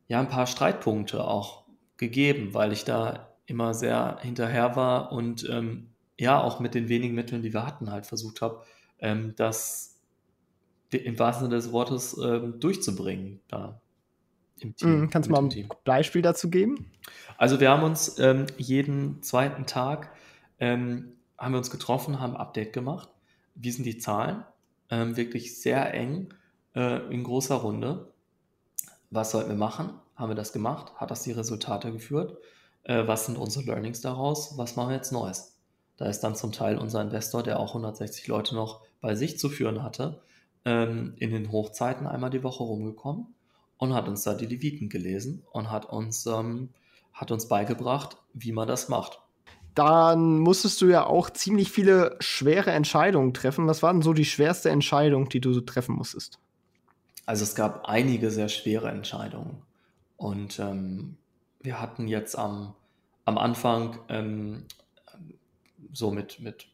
ja, 0.07 0.19
ein 0.19 0.29
paar 0.29 0.47
Streitpunkte 0.47 1.23
auch 1.23 1.63
gegeben, 1.97 2.53
weil 2.53 2.71
ich 2.71 2.85
da 2.85 3.29
immer 3.45 3.73
sehr 3.73 4.17
hinterher 4.21 4.75
war 4.75 5.11
und 5.11 5.47
ähm, 5.49 5.89
ja, 6.19 6.41
auch 6.41 6.59
mit 6.59 6.75
den 6.75 6.89
wenigen 6.89 7.15
Mitteln, 7.15 7.41
die 7.41 7.53
wir 7.53 7.65
hatten, 7.65 7.91
halt 7.91 8.05
versucht 8.05 8.41
habe, 8.41 8.63
ähm, 8.99 9.33
das 9.35 9.99
im 10.91 11.17
wahrsten 11.17 11.45
Sinne 11.45 11.55
des 11.55 11.71
Wortes 11.71 12.17
ähm, 12.23 12.59
durchzubringen 12.59 13.41
da 13.47 13.81
im 14.59 14.75
Team. 14.75 15.03
Mm, 15.03 15.09
kannst 15.09 15.27
du 15.27 15.33
mal 15.33 15.39
ein 15.39 15.49
Team. 15.49 15.69
Beispiel 15.83 16.21
dazu 16.21 16.49
geben? 16.49 16.91
Also 17.37 17.59
wir 17.59 17.69
haben 17.71 17.83
uns 17.83 18.19
ähm, 18.19 18.45
jeden 18.57 19.21
zweiten 19.23 19.65
Tag 19.65 20.11
ähm, 20.59 21.13
haben 21.43 21.53
wir 21.53 21.57
uns 21.57 21.71
getroffen, 21.71 22.19
haben 22.19 22.37
Update 22.37 22.73
gemacht. 22.73 23.09
Wie 23.55 23.71
sind 23.71 23.85
die 23.85 23.97
Zahlen? 23.97 24.43
Ähm, 24.89 25.17
wirklich 25.17 25.59
sehr 25.59 25.93
eng 25.93 26.33
äh, 26.75 27.05
in 27.11 27.23
großer 27.23 27.55
Runde. 27.55 28.11
Was 29.09 29.31
sollten 29.31 29.49
wir 29.49 29.57
machen? 29.57 29.93
Haben 30.15 30.29
wir 30.29 30.35
das 30.35 30.53
gemacht? 30.53 30.93
Hat 30.95 31.11
das 31.11 31.23
die 31.23 31.31
Resultate 31.31 31.91
geführt? 31.91 32.37
Äh, 32.83 33.07
was 33.07 33.25
sind 33.25 33.37
unsere 33.37 33.65
Learnings 33.65 34.01
daraus? 34.01 34.57
Was 34.57 34.75
machen 34.75 34.89
wir 34.89 34.95
jetzt 34.95 35.11
Neues? 35.11 35.59
Da 35.97 36.05
ist 36.05 36.21
dann 36.21 36.35
zum 36.35 36.51
Teil 36.51 36.77
unser 36.77 37.01
Investor, 37.01 37.43
der 37.43 37.59
auch 37.59 37.69
160 37.69 38.27
Leute 38.27 38.55
noch 38.55 38.81
bei 39.01 39.15
sich 39.15 39.37
zu 39.37 39.49
führen 39.49 39.83
hatte, 39.83 40.21
ähm, 40.65 41.13
in 41.17 41.31
den 41.31 41.51
Hochzeiten 41.51 42.07
einmal 42.07 42.29
die 42.29 42.43
Woche 42.43 42.63
rumgekommen 42.63 43.35
und 43.77 43.93
hat 43.93 44.07
uns 44.07 44.23
da 44.23 44.33
die 44.33 44.47
Leviten 44.47 44.89
gelesen 44.89 45.43
und 45.51 45.69
hat 45.69 45.85
uns, 45.85 46.25
ähm, 46.25 46.69
hat 47.11 47.31
uns 47.31 47.47
beigebracht, 47.47 48.17
wie 48.33 48.51
man 48.51 48.67
das 48.67 48.89
macht 48.89 49.22
dann 49.75 50.39
musstest 50.39 50.81
du 50.81 50.87
ja 50.87 51.05
auch 51.05 51.29
ziemlich 51.29 51.71
viele 51.71 52.15
schwere 52.19 52.71
Entscheidungen 52.71 53.33
treffen. 53.33 53.67
Was 53.67 53.81
war 53.81 53.91
denn 53.91 54.01
so 54.01 54.13
die 54.13 54.25
schwerste 54.25 54.69
Entscheidung, 54.69 55.29
die 55.29 55.41
du 55.41 55.59
treffen 55.61 55.95
musstest? 55.95 56.39
Also 57.25 57.43
es 57.43 57.55
gab 57.55 57.85
einige 57.85 58.29
sehr 58.31 58.49
schwere 58.49 58.89
Entscheidungen. 58.89 59.61
Und 60.17 60.59
ähm, 60.59 61.17
wir 61.61 61.81
hatten 61.81 62.07
jetzt 62.07 62.37
am, 62.37 62.75
am 63.25 63.37
Anfang 63.37 63.97
ähm, 64.09 64.65
so 65.91 66.11
mit, 66.11 66.39
mit 66.39 66.67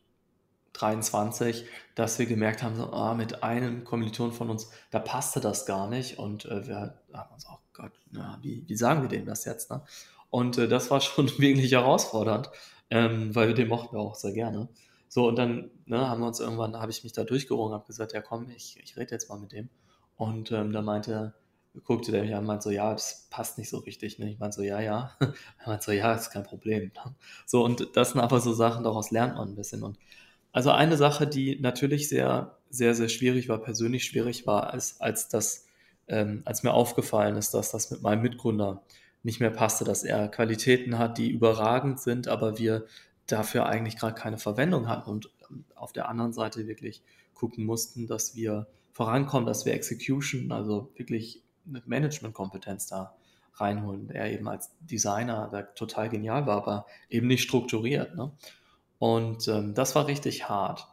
23, 0.73 1.65
dass 1.95 2.19
wir 2.19 2.25
gemerkt 2.25 2.63
haben, 2.63 2.75
so, 2.75 2.91
ah, 2.91 3.13
mit 3.13 3.43
einem 3.43 3.83
Kommiliton 3.83 4.31
von 4.31 4.49
uns, 4.49 4.71
da 4.91 4.99
passte 4.99 5.39
das 5.39 5.65
gar 5.65 5.87
nicht. 5.87 6.19
Und 6.19 6.45
äh, 6.45 6.67
wir 6.67 6.99
haben 7.13 7.33
uns 7.33 7.45
auch, 7.45 7.59
Gott, 7.73 7.91
na, 8.11 8.39
wie, 8.41 8.63
wie 8.67 8.75
sagen 8.75 9.01
wir 9.01 9.09
dem 9.09 9.25
das 9.25 9.45
jetzt? 9.45 9.71
Ne? 9.71 9.83
Und 10.29 10.57
äh, 10.57 10.67
das 10.67 10.91
war 10.91 10.99
schon 10.99 11.29
wirklich 11.37 11.71
herausfordernd 11.71 12.49
ähm, 12.89 13.35
weil 13.35 13.47
wir 13.47 13.55
den 13.55 13.67
mochten 13.67 13.95
wir 13.95 14.01
auch 14.01 14.15
sehr 14.15 14.33
gerne. 14.33 14.69
So, 15.07 15.27
und 15.27 15.37
dann 15.37 15.71
ne, 15.85 16.07
haben 16.07 16.21
wir 16.21 16.27
uns 16.27 16.39
irgendwann, 16.39 16.77
habe 16.77 16.91
ich 16.91 17.03
mich 17.03 17.13
da 17.13 17.23
durchgerungen, 17.23 17.73
habe 17.73 17.87
gesagt, 17.87 18.13
ja 18.13 18.21
komm, 18.21 18.49
ich, 18.51 18.79
ich 18.81 18.95
rede 18.97 19.11
jetzt 19.11 19.29
mal 19.29 19.39
mit 19.39 19.51
dem. 19.51 19.69
Und 20.17 20.51
ähm, 20.51 20.71
da 20.71 20.81
meinte, 20.81 21.33
guckte 21.83 22.11
der 22.11 22.23
mich 22.23 22.35
an 22.35 22.45
meinte 22.45 22.63
so, 22.63 22.69
ja, 22.71 22.91
das 22.91 23.27
passt 23.29 23.57
nicht 23.57 23.69
so 23.69 23.77
richtig. 23.79 24.19
Ne? 24.19 24.31
Ich 24.31 24.39
meinte 24.39 24.57
so, 24.57 24.63
ja, 24.63 24.79
ja. 24.81 25.15
er 25.19 25.67
meinte 25.67 25.85
so, 25.85 25.91
ja, 25.91 26.13
ist 26.13 26.31
kein 26.31 26.43
Problem. 26.43 26.91
Ne? 26.93 27.15
So, 27.45 27.63
und 27.63 27.95
das 27.95 28.11
sind 28.11 28.21
aber 28.21 28.39
so 28.39 28.53
Sachen, 28.53 28.83
daraus 28.83 29.11
lernt 29.11 29.35
man 29.35 29.49
ein 29.49 29.55
bisschen. 29.55 29.83
Und 29.83 29.97
also 30.51 30.71
eine 30.71 30.97
Sache, 30.97 31.27
die 31.27 31.59
natürlich 31.59 32.09
sehr, 32.09 32.57
sehr, 32.69 32.95
sehr 32.95 33.09
schwierig 33.09 33.49
war, 33.49 33.59
persönlich 33.59 34.05
schwierig 34.05 34.47
war, 34.47 34.73
als, 34.73 34.99
als 34.99 35.29
das, 35.29 35.65
ähm, 36.07 36.41
als 36.45 36.63
mir 36.63 36.73
aufgefallen 36.73 37.35
ist, 37.35 37.53
dass 37.53 37.71
das 37.71 37.91
mit 37.91 38.01
meinem 38.01 38.21
Mitgründer 38.21 38.83
nicht 39.23 39.39
mehr 39.39 39.51
passte, 39.51 39.83
dass 39.83 40.03
er 40.03 40.27
Qualitäten 40.29 40.97
hat, 40.97 41.17
die 41.17 41.29
überragend 41.29 41.99
sind, 41.99 42.27
aber 42.27 42.57
wir 42.57 42.85
dafür 43.27 43.65
eigentlich 43.65 43.97
gerade 43.97 44.15
keine 44.15 44.37
Verwendung 44.37 44.87
hatten 44.87 45.09
und 45.09 45.29
auf 45.75 45.93
der 45.93 46.09
anderen 46.09 46.33
Seite 46.33 46.67
wirklich 46.67 47.03
gucken 47.33 47.65
mussten, 47.65 48.07
dass 48.07 48.35
wir 48.35 48.67
vorankommen, 48.91 49.45
dass 49.45 49.65
wir 49.65 49.73
Execution, 49.73 50.51
also 50.51 50.91
wirklich 50.95 51.41
mit 51.65 51.87
Management-Kompetenz 51.87 52.87
da 52.87 53.15
reinholen. 53.53 54.09
Er 54.09 54.31
eben 54.31 54.47
als 54.47 54.71
Designer 54.79 55.49
der 55.51 55.73
total 55.75 56.09
genial 56.09 56.45
war, 56.47 56.57
aber 56.57 56.85
eben 57.09 57.27
nicht 57.27 57.43
strukturiert. 57.43 58.15
Ne? 58.15 58.31
Und 58.97 59.47
ähm, 59.47 59.73
das 59.73 59.95
war 59.95 60.07
richtig 60.07 60.49
hart. 60.49 60.87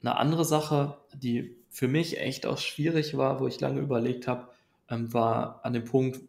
Eine 0.00 0.16
andere 0.16 0.44
Sache, 0.44 0.98
die 1.14 1.56
für 1.70 1.88
mich 1.88 2.18
echt 2.18 2.46
auch 2.46 2.58
schwierig 2.58 3.16
war, 3.16 3.40
wo 3.40 3.46
ich 3.46 3.60
lange 3.60 3.80
überlegt 3.80 4.26
habe, 4.28 4.48
ähm, 4.88 5.12
war 5.12 5.60
an 5.64 5.72
dem 5.72 5.84
Punkt, 5.84 6.20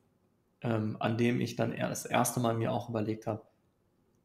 ähm, 0.62 0.98
an 1.00 1.18
dem 1.18 1.40
ich 1.42 1.56
dann 1.56 1.76
das 1.76 2.06
erste 2.06 2.40
Mal 2.40 2.56
mir 2.56 2.72
auch 2.72 2.90
überlegt 2.90 3.28
habe, 3.28 3.42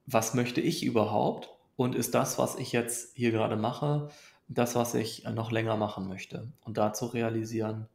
was 0.07 0.35
möchte 0.35 0.61
ich 0.61 0.85
überhaupt 0.85 1.51
und 1.77 1.95
ist 1.95 2.15
das, 2.15 2.39
was 2.39 2.57
ich 2.57 2.73
jetzt 2.73 3.17
hier 3.17 3.31
gerade 3.31 3.57
mache, 3.57 4.11
das, 4.49 4.75
was 4.75 4.95
ich 4.95 5.25
noch 5.25 5.51
länger 5.51 5.77
machen 5.77 6.09
möchte. 6.09 6.49
Und 6.65 6.77
da 6.77 6.93
zu 6.93 7.07
realisieren, 7.07 7.89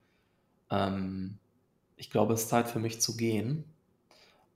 ähm, 0.70 1.38
ich 1.96 2.10
glaube, 2.10 2.34
es 2.34 2.44
ist 2.44 2.50
Zeit 2.50 2.68
für 2.68 2.80
mich 2.80 3.02
zu 3.02 3.18
gehen. 3.18 3.66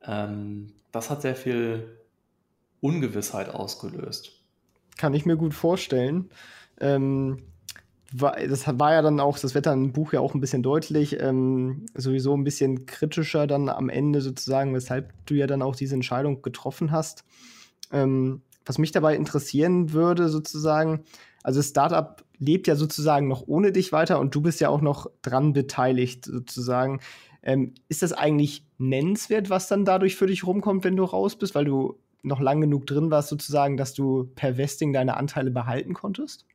Ähm, 0.03 0.73
das 0.91 1.09
hat 1.09 1.21
sehr 1.21 1.35
viel 1.35 1.99
Ungewissheit 2.81 3.49
ausgelöst. 3.49 4.41
Kann 4.97 5.13
ich 5.13 5.25
mir 5.25 5.37
gut 5.37 5.53
vorstellen. 5.53 6.29
ähm, 6.79 7.50
das 8.13 8.67
war 8.67 8.93
ja 8.93 9.01
dann 9.01 9.19
auch, 9.19 9.39
das 9.39 9.55
wird 9.55 9.65
dann 9.65 9.85
im 9.85 9.93
Buch 9.93 10.13
ja 10.13 10.19
auch 10.19 10.33
ein 10.33 10.41
bisschen 10.41 10.63
deutlich, 10.63 11.19
ähm, 11.21 11.85
sowieso 11.95 12.35
ein 12.35 12.43
bisschen 12.43 12.85
kritischer 12.85 13.47
dann 13.47 13.69
am 13.69 13.89
Ende 13.89 14.21
sozusagen, 14.21 14.73
weshalb 14.73 15.13
du 15.25 15.35
ja 15.35 15.47
dann 15.47 15.61
auch 15.61 15.75
diese 15.75 15.95
Entscheidung 15.95 16.41
getroffen 16.41 16.91
hast. 16.91 17.23
Ähm, 17.91 18.41
was 18.65 18.77
mich 18.77 18.91
dabei 18.91 19.15
interessieren 19.15 19.93
würde, 19.93 20.29
sozusagen, 20.29 21.03
also 21.43 21.59
das 21.59 21.69
Startup 21.69 22.23
lebt 22.37 22.67
ja 22.67 22.75
sozusagen 22.75 23.27
noch 23.27 23.47
ohne 23.47 23.71
dich 23.71 23.91
weiter 23.91 24.19
und 24.19 24.35
du 24.35 24.41
bist 24.41 24.59
ja 24.59 24.69
auch 24.69 24.81
noch 24.81 25.09
dran 25.21 25.53
beteiligt, 25.53 26.25
sozusagen. 26.25 26.99
Ähm, 27.43 27.73
ist 27.87 28.03
das 28.03 28.13
eigentlich 28.13 28.65
nennenswert, 28.77 29.49
was 29.49 29.67
dann 29.67 29.85
dadurch 29.85 30.15
für 30.15 30.27
dich 30.27 30.45
rumkommt, 30.45 30.83
wenn 30.83 30.95
du 30.95 31.03
raus 31.03 31.35
bist, 31.37 31.55
weil 31.55 31.65
du 31.65 31.97
noch 32.23 32.39
lang 32.39 32.61
genug 32.61 32.85
drin 32.85 33.09
warst, 33.09 33.29
sozusagen, 33.29 33.77
dass 33.77 33.93
du 33.93 34.29
per 34.35 34.57
Vesting 34.57 34.93
deine 34.93 35.17
Anteile 35.17 35.49
behalten 35.49 35.93
konntest? 35.93 36.45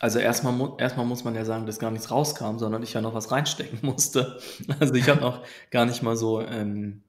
Also 0.00 0.18
erstmal, 0.18 0.72
erstmal 0.78 1.06
muss 1.06 1.24
man 1.24 1.34
ja 1.34 1.44
sagen, 1.44 1.66
dass 1.66 1.78
gar 1.78 1.90
nichts 1.90 2.10
rauskam, 2.10 2.58
sondern 2.58 2.82
ich 2.82 2.92
ja 2.92 3.00
noch 3.00 3.14
was 3.14 3.30
reinstecken 3.32 3.80
musste. 3.82 4.38
Also 4.78 4.94
ich 4.94 5.08
habe 5.08 5.20
noch 5.20 5.42
gar 5.70 5.86
nicht 5.86 6.02
mal 6.02 6.16
so 6.16 6.40
ähm, 6.40 7.02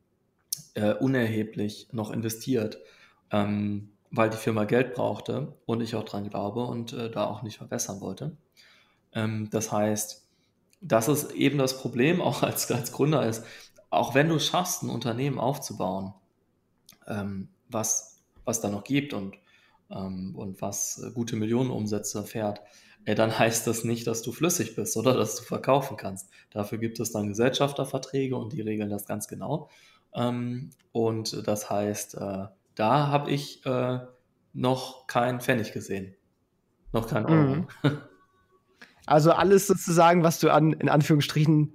äh, 0.73 0.93
unerheblich 0.93 1.89
noch 1.91 2.11
investiert, 2.11 2.79
ähm, 3.31 3.91
weil 4.11 4.29
die 4.29 4.37
Firma 4.37 4.63
Geld 4.65 4.95
brauchte 4.95 5.53
und 5.65 5.81
ich 5.81 5.95
auch 5.95 6.03
dran 6.03 6.29
glaube 6.29 6.63
und 6.63 6.93
äh, 6.93 7.11
da 7.11 7.25
auch 7.25 7.43
nicht 7.43 7.57
verbessern 7.57 8.01
wollte. 8.01 8.35
Ähm, 9.13 9.49
das 9.51 9.71
heißt, 9.71 10.27
das 10.81 11.07
ist 11.07 11.31
eben 11.31 11.57
das 11.57 11.79
Problem 11.79 12.21
auch 12.23 12.41
als, 12.41 12.71
als 12.71 12.91
Gründer 12.91 13.25
ist, 13.27 13.45
auch 13.91 14.15
wenn 14.15 14.29
du 14.29 14.39
schaffst, 14.39 14.83
ein 14.83 14.89
Unternehmen 14.89 15.39
aufzubauen, 15.39 16.13
ähm, 17.07 17.49
was, 17.69 18.21
was 18.45 18.61
da 18.61 18.69
noch 18.69 18.83
gibt 18.83 19.13
und, 19.13 19.35
ähm, 19.89 20.35
und 20.35 20.61
was 20.61 21.01
äh, 21.03 21.11
gute 21.11 21.35
Millionenumsätze 21.35 22.23
fährt, 22.23 22.61
äh, 23.05 23.15
dann 23.15 23.37
heißt 23.39 23.67
das 23.67 23.83
nicht, 23.83 24.07
dass 24.07 24.21
du 24.21 24.31
flüssig 24.31 24.75
bist 24.75 24.97
oder 24.97 25.13
dass 25.13 25.35
du 25.35 25.43
verkaufen 25.43 25.97
kannst. 25.97 26.29
Dafür 26.51 26.77
gibt 26.77 26.99
es 26.99 27.11
dann 27.11 27.27
Gesellschafterverträge 27.27 28.35
und 28.35 28.53
die 28.53 28.61
regeln 28.61 28.89
das 28.89 29.05
ganz 29.05 29.27
genau. 29.27 29.69
Ähm, 30.13 30.71
und 30.91 31.47
das 31.47 31.69
heißt, 31.69 32.15
äh, 32.15 32.45
da 32.75 33.07
habe 33.07 33.31
ich 33.31 33.65
äh, 33.65 33.99
noch 34.53 35.07
keinen 35.07 35.39
Pfennig 35.41 35.73
gesehen. 35.73 36.15
Noch 36.91 37.07
keinen 37.07 37.25
Euro. 37.25 37.55
Mhm. 37.55 37.67
Also 39.05 39.31
alles 39.31 39.65
sozusagen, 39.65 40.21
was 40.21 40.39
du 40.39 40.53
an, 40.53 40.71
in 40.73 40.87
Anführungsstrichen, 40.87 41.73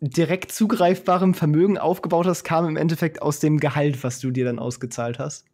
direkt 0.00 0.50
zugreifbarem 0.50 1.34
Vermögen 1.34 1.76
aufgebaut 1.76 2.26
hast, 2.26 2.42
kam 2.42 2.66
im 2.66 2.78
Endeffekt 2.78 3.20
aus 3.20 3.38
dem 3.38 3.60
Gehalt, 3.60 4.02
was 4.02 4.18
du 4.18 4.30
dir 4.30 4.46
dann 4.46 4.58
ausgezahlt 4.58 5.18
hast? 5.18 5.44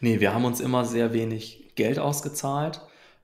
Nee, 0.00 0.20
wir 0.20 0.34
haben 0.34 0.44
uns 0.44 0.60
immer 0.60 0.84
sehr 0.84 1.12
wenig 1.12 1.72
Geld 1.74 1.98
ausgezahlt. 1.98 2.80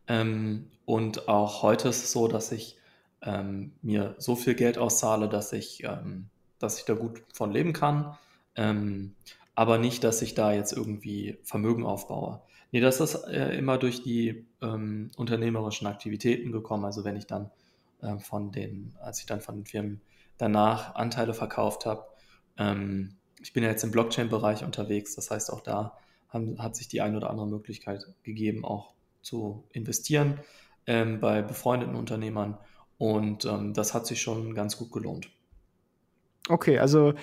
Ähm, 0.09 0.71
und 0.85 1.29
auch 1.29 1.63
heute 1.63 1.89
ist 1.89 2.05
es 2.05 2.13
so, 2.13 2.29
dass 2.29 2.53
ich 2.53 2.79
ähm, 3.23 3.73
mir 3.83 4.15
so 4.19 4.37
viel 4.37 4.55
Geld 4.55 4.79
auszahle, 4.79 5.29
dass 5.29 5.53
ich, 5.53 5.85
ähm, 5.85 6.29
dass 6.59 6.79
ich 6.79 6.85
da 6.85 6.95
gut 6.95 7.23
von 7.33 7.53
leben 7.53 7.73
kann. 7.73 8.17
Ähm, 8.57 9.15
aber 9.55 9.79
nicht, 9.79 10.05
dass 10.05 10.23
ich 10.23 10.35
da 10.35 10.53
jetzt 10.53 10.73
irgendwie 10.73 11.39
Vermögen 11.45 11.85
aufbaue. 11.85 12.43
Nee, 12.73 12.81
das 12.81 13.01
ist 13.01 13.15
äh, 13.27 13.57
immer 13.57 13.79
durch 13.79 14.03
die 14.03 14.47
ähm, 14.63 15.11
unternehmerischen 15.17 15.87
Aktivitäten 15.87 16.53
gekommen. 16.53 16.85
Also 16.85 17.05
wenn 17.05 17.17
ich 17.17 17.27
dann 17.27 17.51
äh, 18.01 18.19
von 18.19 18.51
den, 18.51 18.95
als 19.01 19.21
ich 19.21 19.27
dann 19.27 19.41
von 19.41 19.57
den 19.57 19.67
Firmen 19.67 20.01
danach 20.39 20.95
Anteile 20.95 21.35
verkauft 21.35 21.85
habe, 21.87 22.07
ähm, 22.59 23.17
ich 23.43 23.53
bin 23.53 23.63
ja 23.63 23.71
jetzt 23.71 23.85
im 23.85 23.91
Blockchain-Bereich 23.91 24.65
unterwegs, 24.65 25.15
das 25.17 25.31
heißt 25.31 25.53
auch 25.53 25.61
da 25.61 25.99
haben, 26.33 26.63
hat 26.63 26.77
sich 26.77 26.89
die 26.89 27.01
ein 27.01 27.17
oder 27.17 27.31
andere 27.31 27.47
Möglichkeit 27.47 28.07
gegeben, 28.23 28.65
auch 28.65 28.93
zu 29.23 29.65
investieren 29.73 30.41
ähm, 30.87 31.21
bei 31.21 31.43
befreundeten 31.43 31.95
Unternehmern 31.95 32.59
und 32.99 33.45
ähm, 33.45 33.75
das 33.75 33.95
hat 33.95 34.07
sich 34.07 34.21
schon 34.21 34.55
ganz 34.55 34.77
gut 34.77 34.93
gelohnt. 34.93 35.29
Okay, 36.49 36.79
also 36.79 37.15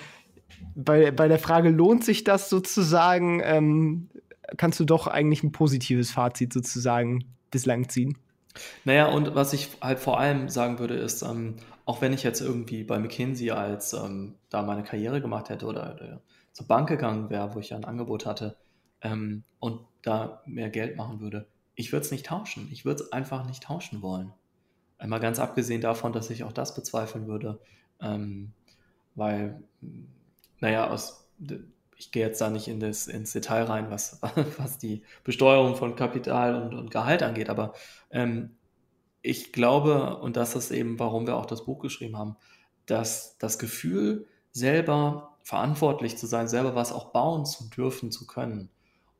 bei, 0.74 1.10
bei 1.10 1.28
der 1.28 1.38
Frage, 1.38 1.70
lohnt 1.70 2.04
sich 2.04 2.24
das 2.24 2.48
sozusagen, 2.48 3.40
ähm, 3.42 4.08
kannst 4.56 4.80
du 4.80 4.84
doch 4.84 5.06
eigentlich 5.06 5.42
ein 5.42 5.52
positives 5.52 6.10
Fazit 6.10 6.52
sozusagen 6.52 7.24
bislang 7.50 7.88
ziehen. 7.88 8.16
Naja, 8.84 9.06
und 9.06 9.34
was 9.34 9.52
ich 9.52 9.68
halt 9.80 10.00
vor 10.00 10.18
allem 10.18 10.48
sagen 10.48 10.78
würde, 10.78 10.94
ist, 10.94 11.22
ähm, 11.22 11.56
auch 11.84 12.00
wenn 12.00 12.12
ich 12.12 12.22
jetzt 12.22 12.40
irgendwie 12.40 12.82
bei 12.82 12.98
McKinsey 12.98 13.50
als 13.50 13.92
ähm, 13.92 14.34
da 14.48 14.62
meine 14.62 14.82
Karriere 14.82 15.20
gemacht 15.20 15.48
hätte 15.50 15.66
oder, 15.66 15.94
oder 15.96 16.20
zur 16.52 16.66
Bank 16.66 16.88
gegangen 16.88 17.30
wäre, 17.30 17.54
wo 17.54 17.60
ich 17.60 17.70
ja 17.70 17.76
ein 17.76 17.84
Angebot 17.84 18.26
hatte 18.26 18.56
ähm, 19.02 19.44
und 19.58 19.80
da 20.02 20.42
mehr 20.46 20.70
Geld 20.70 20.96
machen 20.96 21.20
würde, 21.20 21.46
ich 21.74 21.92
würde 21.92 22.04
es 22.04 22.10
nicht 22.10 22.26
tauschen. 22.26 22.68
Ich 22.70 22.84
würde 22.84 23.02
es 23.04 23.12
einfach 23.12 23.46
nicht 23.46 23.62
tauschen 23.62 24.02
wollen. 24.02 24.32
Einmal 24.98 25.20
ganz 25.20 25.38
abgesehen 25.38 25.80
davon, 25.80 26.12
dass 26.12 26.30
ich 26.30 26.44
auch 26.44 26.52
das 26.52 26.74
bezweifeln 26.74 27.26
würde, 27.26 27.58
ähm, 28.00 28.52
weil, 29.14 29.62
naja, 30.60 30.88
aus 30.88 31.26
ich 31.96 32.12
gehe 32.12 32.24
jetzt 32.24 32.40
da 32.40 32.48
nicht 32.48 32.66
in 32.66 32.80
das, 32.80 33.06
ins 33.08 33.32
Detail 33.32 33.64
rein, 33.64 33.90
was, 33.90 34.20
was 34.58 34.78
die 34.78 35.02
Besteuerung 35.24 35.76
von 35.76 35.96
Kapital 35.96 36.62
und, 36.62 36.74
und 36.74 36.90
Gehalt 36.90 37.22
angeht, 37.22 37.50
aber 37.50 37.74
ähm, 38.10 38.56
ich 39.22 39.52
glaube, 39.52 40.16
und 40.18 40.36
das 40.36 40.56
ist 40.56 40.70
eben, 40.70 40.98
warum 40.98 41.26
wir 41.26 41.36
auch 41.36 41.44
das 41.44 41.66
Buch 41.66 41.78
geschrieben 41.78 42.16
haben, 42.16 42.36
dass 42.86 43.36
das 43.38 43.58
Gefühl, 43.58 44.26
selber 44.50 45.36
verantwortlich 45.42 46.16
zu 46.16 46.26
sein, 46.26 46.48
selber 46.48 46.74
was 46.74 46.92
auch 46.92 47.12
bauen 47.12 47.44
zu 47.44 47.68
dürfen, 47.68 48.10
zu 48.10 48.26
können 48.26 48.70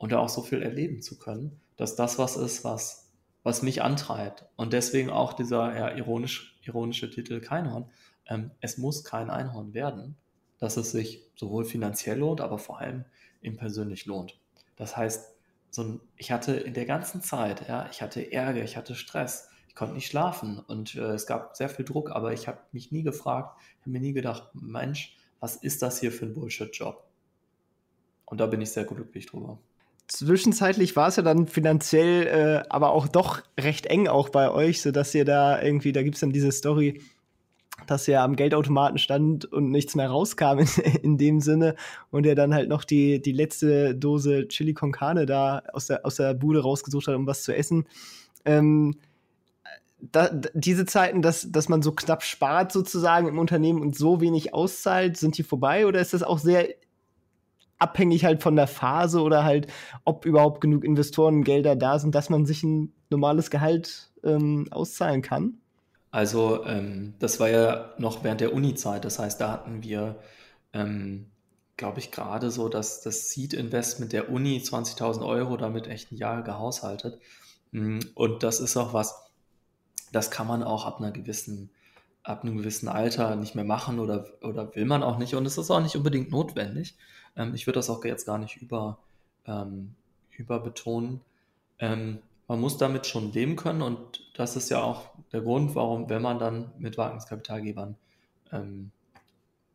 und 0.00 0.12
da 0.12 0.18
auch 0.18 0.30
so 0.30 0.42
viel 0.42 0.62
erleben 0.62 1.02
zu 1.02 1.18
können, 1.18 1.60
dass 1.76 1.94
das 1.94 2.18
was 2.18 2.36
ist, 2.36 2.64
was, 2.64 3.10
was 3.42 3.60
mich 3.60 3.82
antreibt. 3.82 4.46
Und 4.56 4.72
deswegen 4.72 5.10
auch 5.10 5.34
dieser 5.34 5.76
ja, 5.76 5.94
ironisch, 5.94 6.58
ironische 6.64 7.10
Titel 7.10 7.38
Keinhorn. 7.40 7.90
Ähm, 8.26 8.50
es 8.62 8.78
muss 8.78 9.04
kein 9.04 9.28
Einhorn 9.28 9.74
werden, 9.74 10.16
dass 10.58 10.78
es 10.78 10.92
sich 10.92 11.30
sowohl 11.36 11.66
finanziell 11.66 12.18
lohnt, 12.18 12.40
aber 12.40 12.58
vor 12.58 12.80
allem 12.80 13.04
eben 13.42 13.58
persönlich 13.58 14.06
lohnt. 14.06 14.40
Das 14.76 14.96
heißt, 14.96 15.34
so 15.68 15.82
ein, 15.82 16.00
ich 16.16 16.32
hatte 16.32 16.54
in 16.54 16.72
der 16.72 16.86
ganzen 16.86 17.20
Zeit, 17.20 17.68
ja, 17.68 17.86
ich 17.90 18.00
hatte 18.00 18.32
Ärger, 18.32 18.64
ich 18.64 18.78
hatte 18.78 18.94
Stress, 18.94 19.50
ich 19.68 19.74
konnte 19.74 19.94
nicht 19.94 20.06
schlafen 20.06 20.60
und 20.60 20.94
äh, 20.94 21.12
es 21.12 21.26
gab 21.26 21.58
sehr 21.58 21.68
viel 21.68 21.84
Druck, 21.84 22.10
aber 22.10 22.32
ich 22.32 22.48
habe 22.48 22.60
mich 22.72 22.90
nie 22.90 23.02
gefragt, 23.02 23.60
habe 23.82 23.90
mir 23.90 24.00
nie 24.00 24.14
gedacht, 24.14 24.48
Mensch, 24.54 25.18
was 25.40 25.56
ist 25.56 25.82
das 25.82 26.00
hier 26.00 26.10
für 26.10 26.24
ein 26.24 26.32
Bullshit-Job? 26.32 27.04
Und 28.24 28.40
da 28.40 28.46
bin 28.46 28.62
ich 28.62 28.70
sehr 28.70 28.84
glücklich 28.84 29.26
drüber. 29.26 29.58
Zwischenzeitlich 30.10 30.96
war 30.96 31.06
es 31.06 31.14
ja 31.14 31.22
dann 31.22 31.46
finanziell, 31.46 32.26
äh, 32.26 32.68
aber 32.68 32.90
auch 32.90 33.06
doch 33.06 33.42
recht 33.58 33.86
eng 33.86 34.08
auch 34.08 34.28
bei 34.28 34.50
euch, 34.50 34.82
so 34.82 34.90
dass 34.90 35.14
ihr 35.14 35.24
da 35.24 35.62
irgendwie, 35.62 35.92
da 35.92 36.02
gibt 36.02 36.16
es 36.16 36.20
dann 36.20 36.32
diese 36.32 36.50
Story, 36.50 37.00
dass 37.86 38.08
er 38.08 38.22
am 38.22 38.34
Geldautomaten 38.34 38.98
stand 38.98 39.44
und 39.44 39.70
nichts 39.70 39.94
mehr 39.94 40.08
rauskam 40.08 40.58
in, 40.58 40.66
in, 41.02 41.16
dem 41.16 41.40
Sinne 41.40 41.76
und 42.10 42.26
er 42.26 42.34
dann 42.34 42.52
halt 42.52 42.68
noch 42.68 42.82
die, 42.82 43.22
die 43.22 43.30
letzte 43.30 43.94
Dose 43.94 44.48
Chili 44.48 44.74
con 44.74 44.90
Carne 44.90 45.26
da 45.26 45.62
aus 45.72 45.86
der, 45.86 46.04
aus 46.04 46.16
der 46.16 46.34
Bude 46.34 46.60
rausgesucht 46.60 47.06
hat, 47.06 47.14
um 47.14 47.28
was 47.28 47.44
zu 47.44 47.54
essen. 47.54 47.86
Ähm, 48.44 48.96
da, 50.00 50.28
diese 50.54 50.86
Zeiten, 50.86 51.22
dass, 51.22 51.52
dass 51.52 51.68
man 51.68 51.82
so 51.82 51.92
knapp 51.92 52.24
spart 52.24 52.72
sozusagen 52.72 53.28
im 53.28 53.38
Unternehmen 53.38 53.80
und 53.80 53.96
so 53.96 54.20
wenig 54.20 54.54
auszahlt, 54.54 55.16
sind 55.16 55.38
die 55.38 55.44
vorbei 55.44 55.86
oder 55.86 56.00
ist 56.00 56.14
das 56.14 56.24
auch 56.24 56.40
sehr 56.40 56.68
abhängig 57.80 58.24
halt 58.24 58.42
von 58.42 58.56
der 58.56 58.66
Phase 58.66 59.20
oder 59.20 59.44
halt, 59.44 59.66
ob 60.04 60.24
überhaupt 60.26 60.60
genug 60.60 60.84
Investorengelder 60.84 61.76
da 61.76 61.98
sind, 61.98 62.14
dass 62.14 62.30
man 62.30 62.46
sich 62.46 62.62
ein 62.62 62.92
normales 63.10 63.50
Gehalt 63.50 64.10
ähm, 64.22 64.68
auszahlen 64.70 65.22
kann? 65.22 65.54
Also 66.10 66.64
ähm, 66.66 67.14
das 67.18 67.38
war 67.40 67.48
ja 67.48 67.94
noch 67.98 68.24
während 68.24 68.40
der 68.40 68.52
Uni-Zeit. 68.52 69.04
Das 69.04 69.18
heißt, 69.18 69.40
da 69.40 69.52
hatten 69.52 69.82
wir, 69.82 70.16
ähm, 70.72 71.26
glaube 71.76 72.00
ich, 72.00 72.10
gerade 72.10 72.50
so 72.50 72.68
dass 72.68 73.00
das 73.00 73.30
Seed-Investment 73.30 74.12
der 74.12 74.30
Uni 74.30 74.58
20.000 74.58 75.24
Euro 75.24 75.56
damit 75.56 75.86
echt 75.86 76.12
ein 76.12 76.16
Jahr 76.16 76.42
gehaushaltet. 76.42 77.20
Mm, 77.72 78.00
und 78.14 78.42
das 78.42 78.60
ist 78.60 78.76
auch 78.76 78.92
was, 78.92 79.14
das 80.12 80.30
kann 80.30 80.46
man 80.46 80.62
auch 80.62 80.84
ab 80.84 80.98
einer 80.98 81.12
gewissen, 81.12 81.70
ab 82.22 82.42
einem 82.42 82.58
gewissen 82.58 82.88
Alter 82.88 83.36
nicht 83.36 83.54
mehr 83.54 83.64
machen 83.64 83.98
oder, 83.98 84.26
oder 84.42 84.74
will 84.74 84.84
man 84.84 85.02
auch 85.02 85.18
nicht. 85.18 85.34
Und 85.34 85.46
es 85.46 85.58
ist 85.58 85.70
auch 85.70 85.80
nicht 85.80 85.96
unbedingt 85.96 86.30
notwendig. 86.30 86.96
Ähm, 87.36 87.54
ich 87.54 87.66
würde 87.66 87.78
das 87.78 87.90
auch 87.90 88.04
jetzt 88.04 88.26
gar 88.26 88.38
nicht 88.38 88.56
über, 88.56 88.98
ähm, 89.46 89.94
überbetonen. 90.30 91.20
Ähm, 91.78 92.18
man 92.48 92.60
muss 92.60 92.78
damit 92.78 93.06
schon 93.06 93.32
leben 93.32 93.56
können 93.56 93.80
und 93.80 94.28
das 94.36 94.56
ist 94.56 94.70
ja 94.70 94.82
auch 94.82 95.10
der 95.32 95.40
Grund, 95.40 95.74
warum, 95.76 96.08
wenn 96.10 96.20
man 96.20 96.38
dann 96.38 96.72
mit 96.78 96.98
Wagniskapitalgebern 96.98 97.96
ähm, 98.52 98.90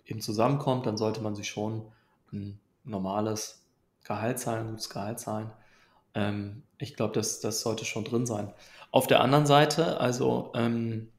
eben 0.06 0.22
zusammenkommt, 0.22 0.86
dann 0.86 0.98
sollte 0.98 1.22
man 1.22 1.36
sich 1.36 1.48
schon 1.48 1.84
ein 2.34 2.60
normales 2.84 3.64
Gehalt 4.04 4.40
zahlen, 4.40 4.66
ein 4.66 4.70
gutes 4.72 4.90
Gehalt 4.90 5.20
zahlen. 5.20 5.52
Ähm, 6.14 6.64
ich 6.78 6.96
glaube, 6.96 7.14
das, 7.14 7.40
das 7.40 7.62
sollte 7.62 7.86
schon 7.86 8.04
drin 8.04 8.26
sein. 8.26 8.52
Auf 8.92 9.08
der 9.08 9.22
anderen 9.22 9.46
Seite, 9.46 10.00
also 10.00 10.52
ähm, 10.54 11.10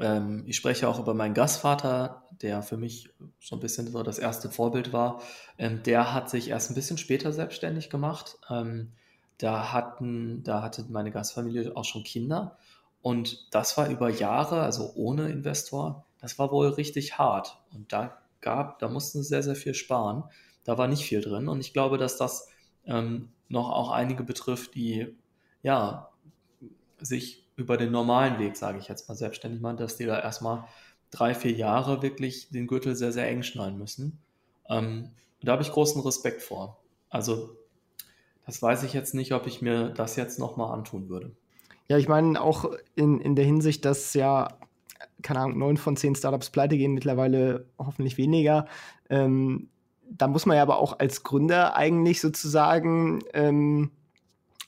ähm, 0.00 0.44
ich 0.46 0.56
spreche 0.56 0.88
auch 0.88 0.98
über 0.98 1.14
meinen 1.14 1.34
Gastvater, 1.34 2.22
der 2.40 2.62
für 2.62 2.76
mich 2.76 3.10
so 3.40 3.56
ein 3.56 3.60
bisschen 3.60 3.90
so 3.90 4.02
das 4.02 4.18
erste 4.18 4.50
Vorbild 4.50 4.92
war. 4.92 5.20
Ähm, 5.58 5.82
der 5.82 6.14
hat 6.14 6.30
sich 6.30 6.48
erst 6.48 6.70
ein 6.70 6.74
bisschen 6.74 6.98
später 6.98 7.32
selbstständig 7.32 7.90
gemacht. 7.90 8.38
Ähm, 8.48 8.92
da 9.38 9.72
hatten, 9.72 10.42
da 10.42 10.62
hatte 10.62 10.86
meine 10.88 11.10
Gastfamilie 11.10 11.76
auch 11.76 11.84
schon 11.84 12.04
Kinder. 12.04 12.58
Und 13.02 13.46
das 13.52 13.76
war 13.76 13.88
über 13.88 14.10
Jahre, 14.10 14.60
also 14.60 14.92
ohne 14.94 15.30
Investor, 15.30 16.04
das 16.20 16.38
war 16.38 16.50
wohl 16.50 16.68
richtig 16.68 17.18
hart. 17.18 17.58
Und 17.72 17.92
da 17.92 18.18
gab, 18.40 18.78
da 18.80 18.88
mussten 18.88 19.22
sie 19.22 19.28
sehr, 19.28 19.42
sehr 19.42 19.54
viel 19.54 19.74
sparen. 19.74 20.24
Da 20.64 20.78
war 20.78 20.88
nicht 20.88 21.04
viel 21.04 21.20
drin. 21.20 21.48
Und 21.48 21.60
ich 21.60 21.72
glaube, 21.72 21.98
dass 21.98 22.16
das 22.16 22.48
ähm, 22.86 23.30
noch 23.48 23.70
auch 23.70 23.90
einige 23.90 24.24
betrifft, 24.24 24.74
die 24.74 25.16
ja 25.62 26.10
sich 27.00 27.47
über 27.58 27.76
den 27.76 27.90
normalen 27.90 28.38
Weg, 28.38 28.56
sage 28.56 28.78
ich 28.78 28.86
jetzt 28.88 29.08
mal, 29.08 29.16
selbstständig 29.16 29.60
machen, 29.60 29.78
dass 29.78 29.96
die 29.96 30.06
da 30.06 30.18
erstmal 30.20 30.64
drei, 31.10 31.34
vier 31.34 31.52
Jahre 31.52 32.02
wirklich 32.02 32.50
den 32.50 32.68
Gürtel 32.68 32.94
sehr, 32.94 33.10
sehr 33.10 33.28
eng 33.28 33.42
schneiden 33.42 33.78
müssen. 33.78 34.20
Ähm, 34.70 35.10
da 35.42 35.52
habe 35.52 35.62
ich 35.62 35.72
großen 35.72 36.00
Respekt 36.02 36.40
vor. 36.40 36.78
Also 37.10 37.56
das 38.46 38.62
weiß 38.62 38.84
ich 38.84 38.92
jetzt 38.92 39.12
nicht, 39.12 39.32
ob 39.32 39.46
ich 39.48 39.60
mir 39.60 39.90
das 39.90 40.14
jetzt 40.14 40.38
nochmal 40.38 40.72
antun 40.72 41.08
würde. 41.08 41.32
Ja, 41.88 41.98
ich 41.98 42.06
meine 42.06 42.40
auch 42.40 42.70
in, 42.94 43.20
in 43.20 43.34
der 43.34 43.44
Hinsicht, 43.44 43.84
dass 43.84 44.14
ja, 44.14 44.48
keine 45.22 45.40
Ahnung, 45.40 45.58
neun 45.58 45.76
von 45.78 45.96
zehn 45.96 46.14
Startups 46.14 46.50
pleite 46.50 46.76
gehen, 46.76 46.94
mittlerweile 46.94 47.66
hoffentlich 47.76 48.18
weniger. 48.18 48.66
Ähm, 49.10 49.68
da 50.08 50.28
muss 50.28 50.46
man 50.46 50.56
ja 50.56 50.62
aber 50.62 50.78
auch 50.78 51.00
als 51.00 51.24
Gründer 51.24 51.74
eigentlich 51.74 52.20
sozusagen, 52.20 53.24
ähm, 53.34 53.90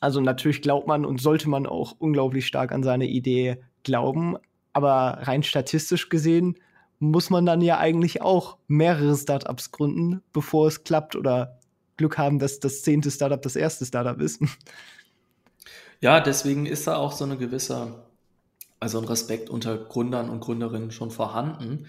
also 0.01 0.21
natürlich 0.21 0.63
glaubt 0.63 0.87
man 0.87 1.05
und 1.05 1.21
sollte 1.21 1.49
man 1.49 1.67
auch 1.67 1.95
unglaublich 1.99 2.47
stark 2.47 2.73
an 2.73 2.83
seine 2.83 3.07
Idee 3.07 3.63
glauben, 3.83 4.37
aber 4.73 5.19
rein 5.23 5.43
statistisch 5.43 6.09
gesehen 6.09 6.57
muss 6.99 7.31
man 7.31 7.47
dann 7.47 7.61
ja 7.61 7.79
eigentlich 7.79 8.23
auch 8.23 8.59
mehrere 8.67 9.17
Startups 9.17 9.71
gründen, 9.71 10.23
bevor 10.33 10.67
es 10.69 10.85
klappt 10.85 11.17
oder 11.17 11.59
Glück 11.97 12.19
haben, 12.19 12.39
dass 12.39 12.61
das 12.61 12.83
zehnte 12.83 13.11
Startup 13.11 13.41
das 13.41 13.57
erste 13.57 13.87
Startup 13.87 14.21
ist. 14.21 14.43
Ja, 16.03 16.19
deswegen 16.21 16.65
ist 16.65 16.87
da 16.87 16.97
auch 16.97 17.13
so 17.13 17.25
eine 17.25 17.37
gewisse, 17.37 18.07
also 18.79 18.99
ein 18.99 19.05
Respekt 19.05 19.51
unter 19.51 19.77
Gründern 19.77 20.31
und 20.31 20.41
Gründerinnen 20.41 20.93
schon 20.93 21.11
vorhanden. 21.11 21.89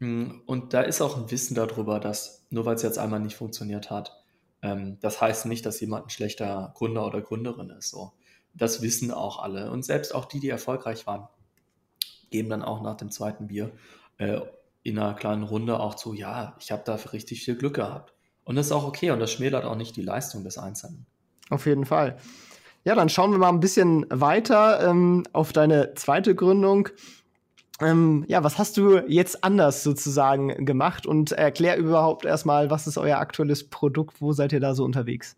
Und 0.00 0.74
da 0.74 0.80
ist 0.80 1.00
auch 1.00 1.16
ein 1.16 1.30
Wissen 1.30 1.54
darüber, 1.54 2.00
dass 2.00 2.44
nur 2.50 2.66
weil 2.66 2.74
es 2.74 2.82
jetzt 2.82 2.98
einmal 2.98 3.20
nicht 3.20 3.36
funktioniert 3.36 3.88
hat, 3.88 4.21
ähm, 4.62 4.98
das 5.00 5.20
heißt 5.20 5.46
nicht, 5.46 5.66
dass 5.66 5.80
jemand 5.80 6.06
ein 6.06 6.10
schlechter 6.10 6.72
Gründer 6.76 7.06
oder 7.06 7.20
Gründerin 7.20 7.70
ist. 7.70 7.90
So. 7.90 8.12
Das 8.54 8.82
wissen 8.82 9.10
auch 9.10 9.42
alle. 9.42 9.70
Und 9.70 9.84
selbst 9.84 10.14
auch 10.14 10.24
die, 10.24 10.40
die 10.40 10.48
erfolgreich 10.48 11.06
waren, 11.06 11.28
geben 12.30 12.48
dann 12.48 12.62
auch 12.62 12.82
nach 12.82 12.96
dem 12.96 13.10
zweiten 13.10 13.48
Bier 13.48 13.72
äh, 14.18 14.40
in 14.82 14.98
einer 14.98 15.14
kleinen 15.14 15.42
Runde 15.42 15.78
auch 15.78 15.94
zu, 15.94 16.14
ja, 16.14 16.56
ich 16.58 16.72
habe 16.72 16.82
da 16.84 16.94
richtig 16.94 17.44
viel 17.44 17.56
Glück 17.56 17.74
gehabt. 17.74 18.14
Und 18.44 18.56
das 18.56 18.66
ist 18.66 18.72
auch 18.72 18.84
okay 18.86 19.10
und 19.10 19.20
das 19.20 19.30
schmälert 19.30 19.64
auch 19.64 19.76
nicht 19.76 19.94
die 19.96 20.02
Leistung 20.02 20.42
des 20.42 20.58
Einzelnen. 20.58 21.06
Auf 21.50 21.66
jeden 21.66 21.84
Fall. 21.84 22.16
Ja, 22.84 22.96
dann 22.96 23.08
schauen 23.08 23.30
wir 23.30 23.38
mal 23.38 23.50
ein 23.50 23.60
bisschen 23.60 24.06
weiter 24.10 24.88
ähm, 24.88 25.22
auf 25.32 25.52
deine 25.52 25.94
zweite 25.94 26.34
Gründung. 26.34 26.88
Ähm, 27.82 28.24
ja, 28.28 28.44
was 28.44 28.58
hast 28.58 28.76
du 28.76 28.98
jetzt 29.08 29.42
anders 29.42 29.82
sozusagen 29.82 30.64
gemacht 30.64 31.04
und 31.04 31.32
erklär 31.32 31.76
überhaupt 31.76 32.24
erstmal, 32.24 32.70
was 32.70 32.86
ist 32.86 32.96
euer 32.96 33.18
aktuelles 33.18 33.68
Produkt, 33.68 34.20
wo 34.20 34.32
seid 34.32 34.52
ihr 34.52 34.60
da 34.60 34.74
so 34.74 34.84
unterwegs? 34.84 35.36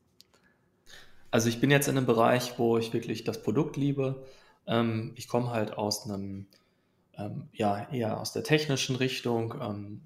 Also 1.31 1.49
ich 1.49 1.61
bin 1.61 1.71
jetzt 1.71 1.89
in 1.89 1.97
einem 1.97 2.07
Bereich, 2.07 2.59
wo 2.59 2.77
ich 2.77 2.93
wirklich 2.93 3.25
das 3.25 3.43
Produkt 3.43 3.77
liebe. 3.77 4.23
Ähm, 4.67 5.13
ich 5.17 5.27
komme 5.27 5.51
halt 5.51 5.77
aus 5.79 6.09
einem, 6.09 6.47
ähm, 7.17 7.49
ja, 7.53 7.89
eher 7.91 8.21
aus 8.21 8.33
der 8.33 8.45
technischen 8.45 8.97
Richtung, 8.97 9.55
ähm, 9.61 10.03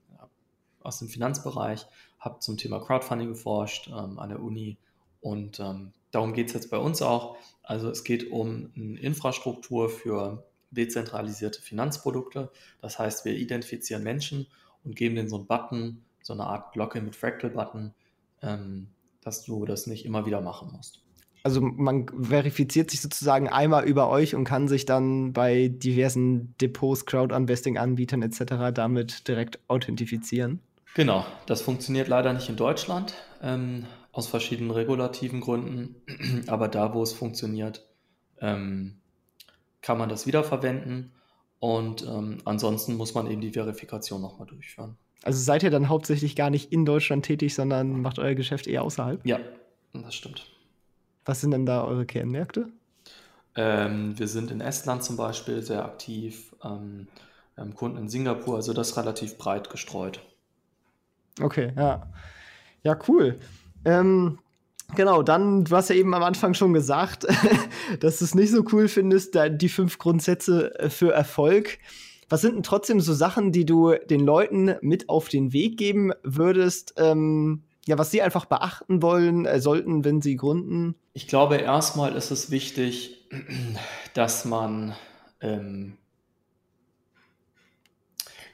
aus 0.83 1.01
dem 1.01 1.09
Finanzbereich, 1.09 1.87
habe 2.21 2.39
zum 2.39 2.57
Thema 2.57 2.79
Crowdfunding 2.79 3.29
geforscht 3.29 3.89
ähm, 3.89 4.19
an 4.19 4.29
der 4.29 4.41
Uni 4.41 4.79
und 5.21 5.59
ähm, 5.61 5.93
darum 6.13 6.33
geht 6.33 6.49
es 6.49 6.55
jetzt 6.55 6.71
bei 6.71 6.79
uns 6.79 7.03
auch. 7.03 7.37
Also 7.63 7.91
es 7.91 8.05
geht 8.05 8.31
um 8.31 8.71
eine 8.77 8.99
Infrastruktur 9.01 9.91
für 9.91 10.45
dezentralisierte 10.71 11.63
Finanzprodukte. 11.63 12.51
Das 12.81 12.99
heißt, 12.99 13.25
wir 13.25 13.35
identifizieren 13.35 14.03
Menschen 14.03 14.47
und 14.85 14.97
geben 14.97 15.17
denen 15.17 15.29
so 15.29 15.37
einen 15.37 15.47
Button, 15.47 16.05
so 16.23 16.33
eine 16.33 16.45
Art 16.45 16.73
Glocke 16.73 17.01
mit 17.01 17.17
Fractal-Button, 17.17 17.95
ähm, 18.43 18.89
dass 19.23 19.45
du 19.45 19.65
das 19.65 19.87
nicht 19.87 20.05
immer 20.05 20.27
wieder 20.27 20.41
machen 20.41 20.73
musst. 20.73 21.03
Also 21.43 21.61
man 21.61 22.07
verifiziert 22.25 22.91
sich 22.91 23.01
sozusagen 23.01 23.49
einmal 23.49 23.85
über 23.85 24.09
euch 24.09 24.35
und 24.35 24.45
kann 24.45 24.69
sich 24.69 24.85
dann 24.85 25.33
bei 25.33 25.69
diversen 25.69 26.55
Depots, 26.61 27.07
Crowd-Investing-Anbietern 27.07 28.23
etc. 28.23 28.75
damit 28.75 29.29
direkt 29.29 29.59
authentifizieren. 29.69 30.61
Genau, 30.95 31.25
das 31.47 31.63
funktioniert 31.63 32.09
leider 32.09 32.33
nicht 32.33 32.49
in 32.49 32.57
Deutschland, 32.57 33.15
ähm, 33.41 33.87
aus 34.13 34.27
verschiedenen 34.27 34.73
regulativen 34.73 35.41
Gründen. 35.41 35.95
Aber 36.49 36.69
da, 36.69 36.93
wo 36.93 37.03
es 37.03 37.13
funktioniert, 37.13 37.87
ähm, 38.41 38.99
kann 39.89 39.97
man 39.97 40.11
das 40.11 40.27
wiederverwenden. 40.27 41.13
Und 41.61 42.07
ähm, 42.07 42.43
ansonsten 42.45 42.95
muss 42.97 43.15
man 43.15 43.27
eben 43.27 43.41
die 43.41 43.53
Verifikation 43.53 44.21
nochmal 44.21 44.47
durchführen. 44.47 44.99
Also 45.23 45.43
seid 45.43 45.63
ihr 45.63 45.71
dann 45.71 45.89
hauptsächlich 45.89 46.37
gar 46.37 46.51
nicht 46.51 46.71
in 46.75 46.85
Deutschland 46.85 47.25
tätig, 47.25 47.55
sondern 47.55 48.03
macht 48.03 48.19
euer 48.19 48.35
Geschäft 48.35 48.67
eher 48.67 48.83
außerhalb? 48.83 49.25
Ja, 49.25 49.41
das 49.95 50.15
stimmt. 50.15 50.45
Was 51.25 51.41
sind 51.41 51.53
denn 51.53 51.65
da 51.65 51.85
eure 51.85 52.05
Kernmärkte? 52.05 52.69
Ähm, 53.57 54.19
wir 54.19 54.29
sind 54.29 54.51
in 54.51 54.61
Estland 54.61 55.03
zum 55.03 55.17
Beispiel 55.17 55.63
sehr 55.63 55.87
aktiv, 55.87 56.55
ähm, 56.63 57.09
Kunden 57.75 57.97
in 57.97 58.09
Singapur, 58.11 58.57
also 58.57 58.75
das 58.75 58.95
relativ 58.99 59.39
breit 59.39 59.71
gestreut. 59.71 60.21
Okay, 61.41 61.73
ja. 61.79 62.07
Ja, 62.83 62.99
cool. 63.09 63.39
Ähm, 63.87 64.39
genau, 64.95 65.23
dann, 65.23 65.65
du 65.65 65.77
hast 65.77 65.91
ja 65.91 65.97
eben 65.97 66.15
am 66.15 66.23
Anfang 66.23 66.55
schon 66.55 66.73
gesagt, 66.73 67.27
dass 68.01 68.19
du 68.19 68.25
es 68.25 68.35
nicht 68.35 68.51
so 68.51 68.65
cool 68.73 68.89
findest, 68.89 69.39
die 69.49 69.69
fünf 69.69 69.99
Grundsätze 69.99 70.79
äh, 70.79 70.91
für 70.91 71.13
Erfolg. 71.13 71.79
Was 72.29 72.43
sind 72.43 72.55
denn 72.57 72.63
trotzdem 72.63 73.01
so 73.01 73.15
Sachen, 73.15 73.53
die 73.53 73.65
du 73.65 73.95
den 74.11 74.21
Leuten 74.21 74.75
mit 74.83 75.09
auf 75.09 75.29
den 75.29 75.53
Weg 75.53 75.79
geben 75.79 76.13
würdest, 76.23 76.95
ähm, 76.99 77.63
ja, 77.87 77.97
was 77.97 78.11
sie 78.11 78.21
einfach 78.21 78.45
beachten 78.45 79.01
wollen, 79.01 79.47
äh, 79.47 79.61
sollten, 79.61 80.05
wenn 80.05 80.21
sie 80.21 80.37
gründen? 80.37 80.95
Ich 81.15 81.27
glaube, 81.27 81.57
erstmal 81.57 82.15
ist 82.15 82.31
es 82.31 82.51
wichtig, 82.51 83.29
dass 84.15 84.45
man 84.45 84.95
ähm, 85.41 85.97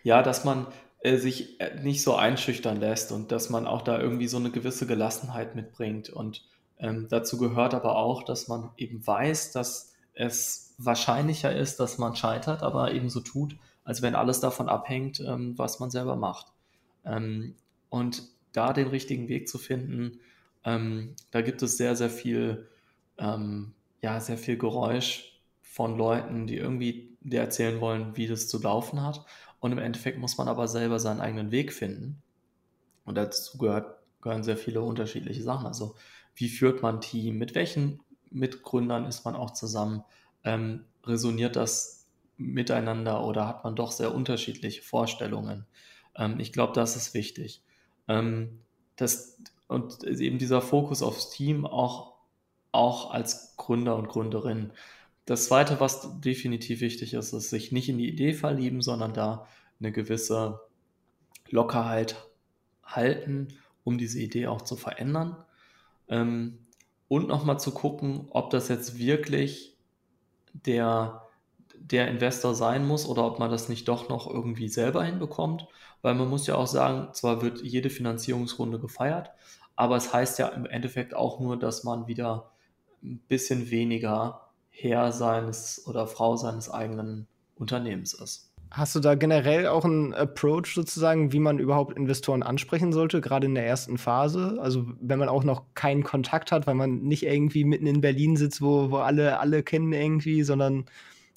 ja, 0.05 0.23
dass 0.23 0.45
man 0.45 0.67
sich 1.05 1.61
äh, 1.61 1.81
nicht 1.83 2.03
so 2.03 2.17
einschüchtern 2.17 2.81
lässt 2.81 3.13
und 3.13 3.31
dass 3.31 3.51
man 3.51 3.67
auch 3.67 3.83
da 3.83 3.99
irgendwie 3.99 4.27
so 4.27 4.39
eine 4.39 4.51
gewisse 4.51 4.87
Gelassenheit 4.87 5.55
mitbringt. 5.55 6.09
Und 6.09 6.45
ähm, 6.79 7.07
dazu 7.11 7.39
gehört 7.39 7.75
aber 7.75 7.97
auch, 7.97 8.23
dass 8.23 8.49
man 8.49 8.71
eben 8.77 9.07
weiß, 9.07 9.53
dass 9.53 9.95
es 10.15 10.75
wahrscheinlicher 10.79 11.55
ist, 11.55 11.79
dass 11.79 11.99
man 11.99 12.17
scheitert, 12.17 12.63
aber 12.63 12.93
eben 12.93 13.11
so 13.11 13.21
tut, 13.21 13.57
als 13.85 14.01
wenn 14.03 14.15
alles 14.15 14.41
davon 14.41 14.69
abhängt, 14.69 15.21
ähm, 15.21 15.59
was 15.59 15.79
man 15.79 15.91
selber 15.91 16.17
macht. 16.17 16.47
Ähm, 17.05 17.55
und 17.91 18.23
da 18.53 18.73
den 18.73 18.89
richtigen 18.89 19.29
Weg 19.29 19.49
zu 19.49 19.59
finden, 19.59 20.21
ähm, 20.65 21.15
da 21.31 21.43
gibt 21.43 21.63
es 21.63 21.77
sehr, 21.77 21.97
sehr 21.97 22.11
viel, 22.11 22.67
ähm, 23.19 23.75
ja, 24.01 24.21
sehr 24.21 24.39
viel 24.39 24.57
Geräusch 24.57 25.39
von 25.61 25.99
Leuten, 25.99 26.47
die 26.47 26.57
irgendwie 26.57 27.15
dir 27.21 27.41
erzählen 27.41 27.81
wollen, 27.81 28.17
wie 28.17 28.27
das 28.27 28.49
zu 28.49 28.61
laufen 28.61 29.03
hat. 29.03 29.25
Und 29.65 29.73
im 29.73 29.79
Endeffekt 29.79 30.19
muss 30.19 30.37
man 30.37 30.47
aber 30.49 30.69
selber 30.69 30.99
seinen 30.99 31.23
eigenen 31.23 31.51
Weg 31.51 31.73
finden. 31.73 32.23
Und 33.07 33.15
dazu 33.15 33.57
gehört, 33.57 33.97
gehören 34.21 34.43
sehr 34.45 34.59
viele 34.59 34.83
unterschiedliche 34.83 35.43
Sachen. 35.43 35.65
Also 35.67 35.95
wie 36.37 36.51
führt 36.51 36.83
man 36.83 36.97
ein 36.97 37.01
Team? 37.01 37.39
Mit 37.39 37.55
welchen 37.55 38.01
Mitgründern 38.31 39.07
ist 39.07 39.25
man 39.25 39.35
auch 39.35 39.53
zusammen? 39.53 40.05
Ähm, 40.45 40.85
resoniert 41.07 41.57
das 41.57 42.07
miteinander 42.37 43.25
oder 43.25 43.49
hat 43.49 43.65
man 43.65 43.75
doch 43.75 43.91
sehr 43.91 44.15
unterschiedliche 44.15 44.83
Vorstellungen? 44.83 45.65
Ähm, 46.15 46.41
ich 46.41 46.53
glaube, 46.53 46.75
das 46.75 46.95
ist 46.95 47.15
wichtig. 47.15 47.63
Ähm, 48.07 48.61
das, 48.97 49.39
und 49.67 50.05
eben 50.05 50.37
dieser 50.37 50.61
Fokus 50.61 51.03
aufs 51.03 51.31
Team 51.31 51.65
auch, 51.65 52.17
auch 52.71 53.15
als 53.15 53.57
Gründer 53.57 53.97
und 53.97 54.09
Gründerin. 54.09 54.73
Das 55.27 55.47
Zweite, 55.47 55.81
was 55.81 56.21
definitiv 56.21 56.81
wichtig 56.81 57.15
ist, 57.15 57.33
ist 57.33 57.51
sich 57.51 57.73
nicht 57.73 57.89
in 57.89 57.99
die 57.99 58.09
Idee 58.09 58.35
verlieben, 58.35 58.83
sondern 58.83 59.15
da 59.15 59.47
eine 59.81 59.91
gewisse 59.91 60.61
Lockerheit 61.49 62.17
halten, 62.85 63.49
um 63.85 63.97
diese 63.97 64.21
Idee 64.21 64.49
auch 64.49 64.63
zu 64.63 64.77
verändern. 64.77 65.37
Ähm, 66.09 66.59
und 67.09 67.29
nochmal 67.29 67.59
zu 67.59 67.71
gucken, 67.71 68.29
ob 68.31 68.51
das 68.51 68.69
jetzt 68.69 68.99
wirklich 68.99 69.77
der, 70.53 71.23
der 71.77 72.09
Investor 72.09 72.55
sein 72.55 72.87
muss 72.87 73.07
oder 73.07 73.25
ob 73.27 73.39
man 73.39 73.51
das 73.51 73.69
nicht 73.69 73.89
doch 73.89 74.09
noch 74.09 74.29
irgendwie 74.29 74.69
selber 74.69 75.05
hinbekommt. 75.05 75.67
Weil 76.03 76.15
man 76.15 76.29
muss 76.29 76.47
ja 76.47 76.57
auch 76.57 76.67
sagen, 76.67 77.15
zwar 77.15 77.41
wird 77.41 77.63
jede 77.63 77.89
Finanzierungsrunde 77.89 78.79
gefeiert, 78.79 79.31
aber 79.75 79.97
es 79.97 80.13
heißt 80.13 80.39
ja 80.39 80.49
im 80.49 80.67
Endeffekt 80.67 81.15
auch 81.15 81.41
nur, 81.41 81.59
dass 81.59 81.83
man 81.83 82.07
wieder 82.07 82.53
ein 83.03 83.19
bisschen 83.27 83.71
weniger 83.71 84.49
Herr 84.77 85.13
seines 85.13 85.87
oder 85.87 86.07
Frau 86.07 86.37
seines 86.37 86.69
eigenen 86.69 87.27
Unternehmens 87.55 88.13
ist. 88.13 88.51
Hast 88.71 88.97
du 88.97 89.01
da 89.01 89.15
generell 89.15 89.69
auch 89.69 89.85
einen 89.85 90.13
Approach 90.15 90.75
sozusagen, 90.75 91.33
wie 91.33 91.39
man 91.39 91.61
überhaupt 91.61 91.97
Investoren 91.97 92.43
ansprechen 92.43 92.93
sollte, 92.93 93.21
gerade 93.21 93.47
in 93.47 93.55
der 93.55 93.65
ersten 93.65 93.99
Phase? 93.99 94.59
Also 94.61 94.85
wenn 95.01 95.21
man 95.21 95.29
auch 95.29 95.45
noch 95.45 95.63
keinen 95.75 96.03
Kontakt 96.03 96.51
hat, 96.51 96.67
weil 96.67 96.75
man 96.75 97.03
nicht 97.03 97.23
irgendwie 97.23 97.63
mitten 97.63 97.87
in 97.87 98.01
Berlin 98.01 98.37
sitzt, 98.37 98.61
wo, 98.61 98.91
wo 98.91 98.97
alle 98.97 99.39
alle 99.39 99.63
kennen 99.63 99.93
irgendwie, 99.93 100.43
sondern 100.43 100.87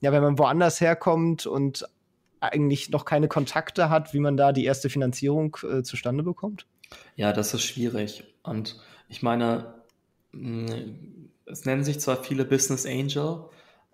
ja, 0.02 0.12
wenn 0.12 0.24
man 0.24 0.40
woanders 0.40 0.82
herkommt 0.82 1.46
und 1.46 1.88
eigentlich 2.40 2.90
noch 2.90 3.06
keine 3.06 3.28
Kontakte 3.28 3.90
hat, 3.90 4.16
wie 4.16 4.20
man 4.20 4.36
da 4.36 4.52
die 4.52 4.66
erste 4.66 4.90
Finanzierung 4.90 5.58
äh, 5.64 5.84
zustande 5.84 6.24
bekommt? 6.24 6.66
Ja, 7.16 7.34
das 7.34 7.54
ist 7.54 7.64
schwierig. 7.64 8.24
Und 8.42 8.80
ich 9.10 9.22
meine, 9.22 9.76
mm, 10.32 11.28
es 11.50 11.66
nennen 11.66 11.84
sich 11.84 12.00
zwar 12.00 12.24
viele 12.24 12.46
Business 12.46 12.86
Angel, 12.86 13.46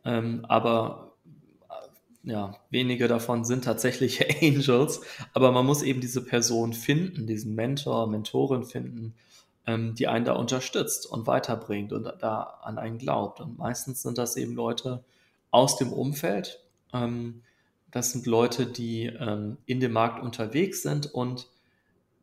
ähm, 0.06 0.46
aber 0.48 1.14
ja, 2.24 2.56
wenige 2.70 3.08
davon 3.08 3.44
sind 3.44 3.66
tatsächlich 3.66 4.26
Angels, 4.42 5.02
aber 5.34 5.52
man 5.52 5.66
muss 5.66 5.82
eben 5.82 6.02
diese 6.02 6.24
Person 6.24 6.74
finden, 6.74 7.28
diesen 7.28 7.56
Mentor, 7.56 8.08
Mentorin 8.08 8.64
finden, 8.64 9.14
ähm, 9.68 9.96
die 9.96 10.08
einen 10.08 10.26
da 10.26 10.34
unterstützt 10.34 11.06
und 11.06 11.28
weiterbringt 11.28 11.94
und 11.94 12.06
da 12.22 12.60
an 12.64 12.78
einen 12.78 12.98
glaubt. 12.98 13.40
Und 13.40 13.58
meistens 13.58 14.02
sind 14.02 14.18
das 14.18 14.36
eben 14.38 14.56
Leute 14.56 15.04
aus 15.52 15.78
dem 15.78 15.92
Umfeld. 15.92 16.62
Ähm, 16.94 17.42
das 17.92 18.12
sind 18.12 18.26
Leute, 18.26 18.66
die 18.66 19.06
ähm, 19.06 19.58
in 19.66 19.80
dem 19.80 19.92
Markt 19.92 20.24
unterwegs 20.24 20.82
sind 20.82 21.14
und 21.14 21.48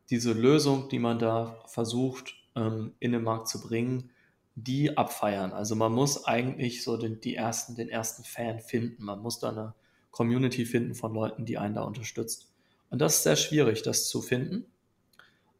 diese 0.09 0.33
Lösung, 0.33 0.89
die 0.89 0.99
man 0.99 1.19
da 1.19 1.55
versucht, 1.67 2.33
ähm, 2.55 2.91
in 2.99 3.13
den 3.13 3.23
Markt 3.23 3.47
zu 3.47 3.61
bringen, 3.61 4.09
die 4.55 4.97
abfeiern. 4.97 5.53
Also 5.53 5.75
man 5.75 5.93
muss 5.93 6.25
eigentlich 6.25 6.83
so 6.83 6.97
den, 6.97 7.21
die 7.21 7.35
ersten, 7.35 7.75
den 7.75 7.89
ersten 7.89 8.23
Fan 8.23 8.59
finden. 8.59 9.03
Man 9.03 9.19
muss 9.19 9.39
da 9.39 9.49
eine 9.49 9.73
Community 10.11 10.65
finden 10.65 10.93
von 10.93 11.13
Leuten, 11.13 11.45
die 11.45 11.57
einen 11.57 11.75
da 11.75 11.83
unterstützt. 11.83 12.51
Und 12.89 12.99
das 12.99 13.17
ist 13.17 13.23
sehr 13.23 13.37
schwierig, 13.37 13.81
das 13.81 14.09
zu 14.09 14.21
finden. 14.21 14.65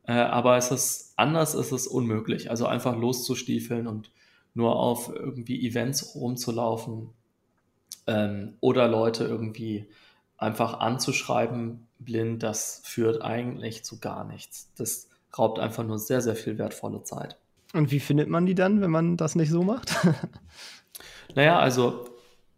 Äh, 0.04 0.14
aber 0.14 0.58
es 0.58 0.72
ist 0.72 1.14
anders, 1.16 1.54
ist 1.54 1.72
es 1.72 1.88
unmöglich. 1.88 2.50
Also 2.50 2.66
einfach 2.66 2.96
loszustiefeln 2.96 3.88
und 3.88 4.12
nur 4.54 4.76
auf 4.76 5.10
irgendwie 5.14 5.66
Events 5.66 6.16
rumzulaufen 6.16 7.10
ähm, 8.08 8.58
oder 8.60 8.88
Leute 8.88 9.24
irgendwie 9.24 9.90
einfach 10.38 10.80
anzuschreiben 10.80 11.88
blind, 12.00 12.44
das 12.44 12.82
führt 12.84 13.22
eigentlich 13.22 13.86
zu 13.86 14.00
gar 14.00 14.26
nichts. 14.26 14.72
Das 14.76 15.10
raubt 15.38 15.60
einfach 15.60 15.86
nur 15.86 16.00
sehr, 16.00 16.22
sehr 16.22 16.36
viel 16.36 16.58
wertvolle 16.58 17.04
Zeit. 17.04 17.38
Und 17.74 17.92
wie 17.92 18.00
findet 18.00 18.30
man 18.30 18.46
die 18.46 18.56
dann, 18.56 18.82
wenn 18.82 18.92
man 18.92 19.18
das 19.18 19.36
nicht 19.36 19.50
so 19.50 19.64
macht? 19.64 19.96
naja, 21.36 21.60
also 21.60 22.06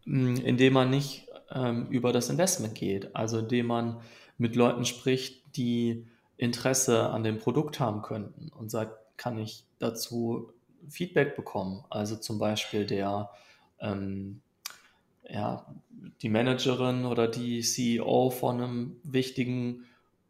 indem 0.05 0.73
man 0.73 0.89
nicht 0.89 1.27
ähm, 1.51 1.87
über 1.89 2.11
das 2.11 2.29
Investment 2.29 2.75
geht. 2.75 3.15
Also 3.15 3.39
indem 3.39 3.67
man 3.67 4.01
mit 4.37 4.55
Leuten 4.55 4.85
spricht, 4.85 5.55
die 5.55 6.05
Interesse 6.37 7.09
an 7.09 7.23
dem 7.23 7.37
Produkt 7.37 7.79
haben 7.79 8.01
könnten 8.01 8.49
und 8.49 8.69
sagt, 8.69 8.97
kann 9.17 9.37
ich 9.37 9.63
dazu 9.79 10.51
Feedback 10.89 11.35
bekommen? 11.35 11.85
Also 11.89 12.15
zum 12.15 12.39
Beispiel 12.39 12.85
der, 12.85 13.29
ähm, 13.79 14.41
ja, 15.29 15.65
die 16.21 16.29
Managerin 16.29 17.05
oder 17.05 17.27
die 17.27 17.61
CEO 17.61 18.29
von 18.31 18.61
einem 18.61 18.95
wichtigen 19.03 19.85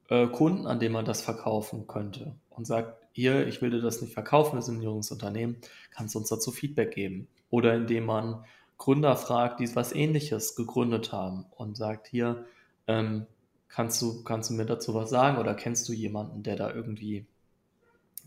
äh, 0.10 0.28
Kunden, 0.28 0.68
an 0.68 0.80
dem 0.80 0.92
man 0.92 1.06
das 1.06 1.22
verkaufen 1.22 1.88
könnte 1.88 2.36
und 2.50 2.68
sagt, 2.68 3.03
hier, 3.14 3.48
ich 3.48 3.62
will 3.62 3.70
dir 3.70 3.82
das 3.82 4.02
nicht 4.02 4.14
verkaufen, 4.14 4.58
wir 4.58 4.64
sind 4.64 4.80
ein 4.80 4.82
junges 4.82 5.12
Unternehmen, 5.12 5.58
kannst 5.92 6.16
du 6.16 6.20
uns 6.20 6.30
dazu 6.30 6.52
Feedback 6.52 6.94
geben? 6.94 7.28
Oder 7.50 7.76
indem 7.76 8.06
man 8.06 8.44
Gründer 8.78 9.16
fragt, 9.16 9.60
die 9.60 9.76
was 9.76 9.94
ähnliches 9.94 10.56
gegründet 10.56 11.12
haben 11.12 11.46
und 11.52 11.78
sagt, 11.78 12.08
hier, 12.08 12.46
ähm, 12.88 13.28
kannst, 13.70 14.02
du, 14.02 14.24
kannst 14.24 14.50
du 14.50 14.56
mir 14.56 14.66
dazu 14.66 14.96
was 14.96 15.12
sagen 15.12 15.38
oder 15.38 15.54
kennst 15.54 15.88
du 15.88 15.94
jemanden, 15.94 16.42
der 16.42 16.56
da 16.56 16.74
irgendwie 16.74 17.28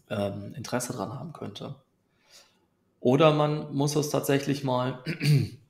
ähm, 0.09 0.55
Interesse 0.55 0.93
dran 0.93 1.13
haben 1.13 1.33
könnte? 1.33 1.75
Oder 3.01 3.33
man 3.33 3.75
muss 3.75 3.97
es 3.97 4.11
tatsächlich 4.11 4.63
mal, 4.63 5.03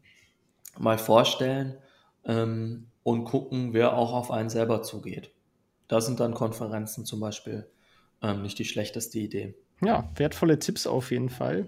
mal 0.79 0.98
vorstellen 0.98 1.79
ähm, 2.24 2.88
und 3.02 3.24
gucken, 3.24 3.72
wer 3.72 3.96
auch 3.96 4.12
auf 4.12 4.31
einen 4.31 4.50
selber 4.50 4.83
zugeht. 4.83 5.31
Da 5.88 6.02
sind 6.02 6.20
dann 6.20 6.35
Konferenzen 6.35 7.07
zum 7.07 7.20
Beispiel 7.20 7.66
ähm, 8.22 8.42
nicht 8.42 8.59
die 8.59 8.64
schlechteste 8.64 9.18
Idee. 9.18 9.55
Ja, 9.83 10.11
wertvolle 10.16 10.59
Tipps 10.59 10.87
auf 10.87 11.11
jeden 11.11 11.29
Fall. 11.29 11.66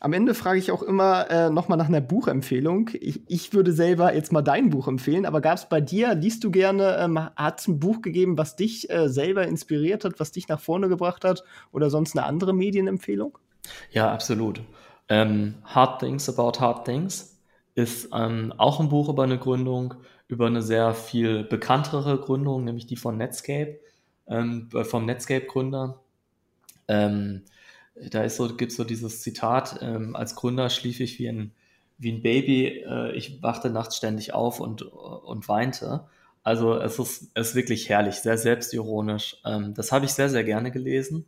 Am 0.00 0.12
Ende 0.12 0.34
frage 0.34 0.60
ich 0.60 0.70
auch 0.70 0.82
immer 0.82 1.28
äh, 1.28 1.50
nochmal 1.50 1.76
nach 1.76 1.88
einer 1.88 2.00
Buchempfehlung. 2.00 2.90
Ich, 3.00 3.20
ich, 3.26 3.52
würde 3.52 3.72
selber 3.72 4.14
jetzt 4.14 4.30
mal 4.30 4.42
dein 4.42 4.70
Buch 4.70 4.86
empfehlen, 4.86 5.26
aber 5.26 5.40
gab 5.40 5.56
es 5.56 5.68
bei 5.68 5.80
dir, 5.80 6.14
liest 6.14 6.44
du 6.44 6.52
gerne, 6.52 6.98
ähm, 6.98 7.18
hat 7.18 7.60
es 7.60 7.66
ein 7.66 7.80
Buch 7.80 8.00
gegeben, 8.00 8.38
was 8.38 8.54
dich 8.54 8.88
äh, 8.90 9.08
selber 9.08 9.46
inspiriert 9.46 10.04
hat, 10.04 10.20
was 10.20 10.30
dich 10.30 10.46
nach 10.46 10.60
vorne 10.60 10.88
gebracht 10.88 11.24
hat 11.24 11.42
oder 11.72 11.90
sonst 11.90 12.16
eine 12.16 12.26
andere 12.26 12.52
Medienempfehlung? 12.52 13.38
Ja, 13.90 14.12
absolut. 14.12 14.60
Ähm, 15.08 15.54
Hard 15.64 16.00
Things 16.00 16.28
About 16.28 16.60
Hard 16.60 16.84
Things 16.84 17.40
ist 17.74 18.10
ähm, 18.12 18.52
auch 18.56 18.78
ein 18.78 18.90
Buch 18.90 19.08
über 19.08 19.24
eine 19.24 19.38
Gründung, 19.38 19.94
über 20.28 20.46
eine 20.46 20.62
sehr 20.62 20.94
viel 20.94 21.42
bekanntere 21.42 22.18
Gründung, 22.18 22.64
nämlich 22.64 22.86
die 22.86 22.96
von 22.96 23.16
Netscape, 23.16 23.80
ähm, 24.28 24.68
vom 24.70 25.06
Netscape-Gründer. 25.06 26.00
Ähm, 26.88 27.42
da 28.10 28.28
so, 28.28 28.54
gibt 28.56 28.72
so 28.72 28.84
dieses 28.84 29.22
Zitat, 29.22 29.80
ähm, 29.82 30.14
als 30.14 30.36
Gründer 30.36 30.70
schlief 30.70 31.00
ich 31.00 31.18
wie 31.18 31.28
ein, 31.28 31.52
wie 31.98 32.12
ein 32.12 32.22
Baby, 32.22 32.84
äh, 32.88 33.12
ich 33.16 33.42
wachte 33.42 33.70
nachts 33.70 33.96
ständig 33.96 34.32
auf 34.34 34.60
und, 34.60 34.82
und 34.82 35.48
weinte. 35.48 36.06
Also 36.44 36.74
es 36.76 36.98
ist, 36.98 37.30
es 37.34 37.50
ist 37.50 37.54
wirklich 37.54 37.88
herrlich, 37.88 38.16
sehr 38.16 38.38
selbstironisch. 38.38 39.40
Ähm, 39.44 39.74
das 39.74 39.92
habe 39.92 40.04
ich 40.04 40.12
sehr, 40.12 40.30
sehr 40.30 40.44
gerne 40.44 40.70
gelesen. 40.70 41.26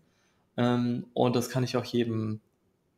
Ähm, 0.57 1.07
und 1.13 1.37
das 1.37 1.51
kann 1.51 1.65
ich 1.65 1.77
auch 1.77 1.85
jedem 1.85 2.41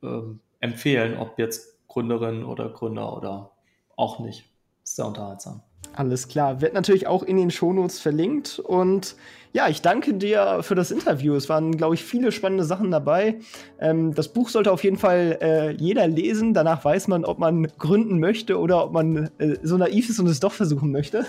ähm, 0.02 0.40
empfehlen, 0.60 1.16
ob 1.16 1.38
jetzt 1.38 1.76
Gründerin 1.88 2.44
oder 2.44 2.68
Gründer 2.70 3.16
oder 3.16 3.50
auch 3.96 4.18
nicht. 4.18 4.44
Ist 4.84 4.96
sehr 4.96 5.06
unterhaltsam. 5.06 5.62
Alles 5.94 6.28
klar. 6.28 6.60
Wird 6.60 6.74
natürlich 6.74 7.06
auch 7.06 7.22
in 7.22 7.36
den 7.36 7.50
Shownotes 7.50 8.00
verlinkt. 8.00 8.58
Und 8.58 9.16
ja, 9.52 9.68
ich 9.68 9.82
danke 9.82 10.14
dir 10.14 10.62
für 10.62 10.74
das 10.74 10.90
Interview. 10.90 11.34
Es 11.34 11.48
waren, 11.48 11.76
glaube 11.76 11.94
ich, 11.94 12.02
viele 12.02 12.32
spannende 12.32 12.64
Sachen 12.64 12.90
dabei. 12.90 13.36
Ähm, 13.78 14.14
das 14.14 14.28
Buch 14.28 14.48
sollte 14.48 14.72
auf 14.72 14.82
jeden 14.82 14.96
Fall 14.96 15.38
äh, 15.42 15.70
jeder 15.72 16.06
lesen. 16.08 16.54
Danach 16.54 16.84
weiß 16.84 17.08
man, 17.08 17.24
ob 17.24 17.38
man 17.38 17.68
gründen 17.78 18.18
möchte 18.18 18.58
oder 18.58 18.84
ob 18.84 18.92
man 18.92 19.30
äh, 19.38 19.56
so 19.62 19.76
naiv 19.76 20.08
ist 20.08 20.18
und 20.18 20.26
es 20.26 20.40
doch 20.40 20.52
versuchen 20.52 20.90
möchte. 20.90 21.26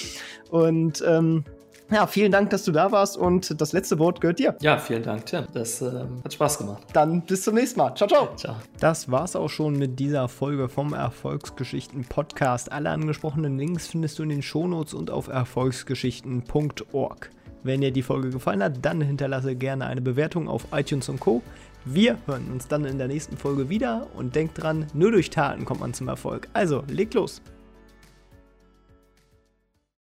und 0.50 1.02
ähm, 1.06 1.44
ja, 1.92 2.06
vielen 2.06 2.32
Dank, 2.32 2.50
dass 2.50 2.64
du 2.64 2.72
da 2.72 2.92
warst 2.92 3.16
und 3.16 3.60
das 3.60 3.72
letzte 3.72 3.98
Wort 3.98 4.20
gehört 4.20 4.38
dir. 4.38 4.56
Ja, 4.60 4.78
vielen 4.78 5.02
Dank, 5.02 5.26
Tim. 5.26 5.44
Das 5.52 5.82
äh, 5.82 6.04
hat 6.24 6.32
Spaß 6.32 6.58
gemacht. 6.58 6.82
Dann 6.92 7.22
bis 7.22 7.42
zum 7.42 7.54
nächsten 7.54 7.80
Mal. 7.80 7.94
Ciao, 7.94 8.08
ciao. 8.08 8.34
Ciao. 8.36 8.56
Das 8.80 9.10
war's 9.10 9.36
auch 9.36 9.48
schon 9.48 9.78
mit 9.78 9.98
dieser 9.98 10.28
Folge 10.28 10.68
vom 10.68 10.94
Erfolgsgeschichten 10.94 12.04
Podcast. 12.04 12.72
Alle 12.72 12.90
angesprochenen 12.90 13.58
Links 13.58 13.86
findest 13.86 14.18
du 14.18 14.24
in 14.24 14.30
den 14.30 14.42
Shownotes 14.42 14.94
und 14.94 15.10
auf 15.10 15.28
erfolgsgeschichten.org. 15.28 17.30
Wenn 17.64 17.80
dir 17.80 17.92
die 17.92 18.02
Folge 18.02 18.30
gefallen 18.30 18.62
hat, 18.62 18.84
dann 18.84 19.00
hinterlasse 19.00 19.54
gerne 19.54 19.86
eine 19.86 20.00
Bewertung 20.00 20.48
auf 20.48 20.66
iTunes 20.72 21.08
und 21.08 21.20
Co. 21.20 21.42
Wir 21.84 22.18
hören 22.26 22.50
uns 22.52 22.68
dann 22.68 22.84
in 22.84 22.98
der 22.98 23.08
nächsten 23.08 23.36
Folge 23.36 23.68
wieder 23.68 24.06
und 24.14 24.34
denk 24.34 24.54
dran, 24.54 24.86
nur 24.94 25.10
durch 25.10 25.30
Taten 25.30 25.64
kommt 25.64 25.80
man 25.80 25.94
zum 25.94 26.08
Erfolg. 26.08 26.48
Also, 26.52 26.84
leg 26.88 27.12
los. 27.14 27.42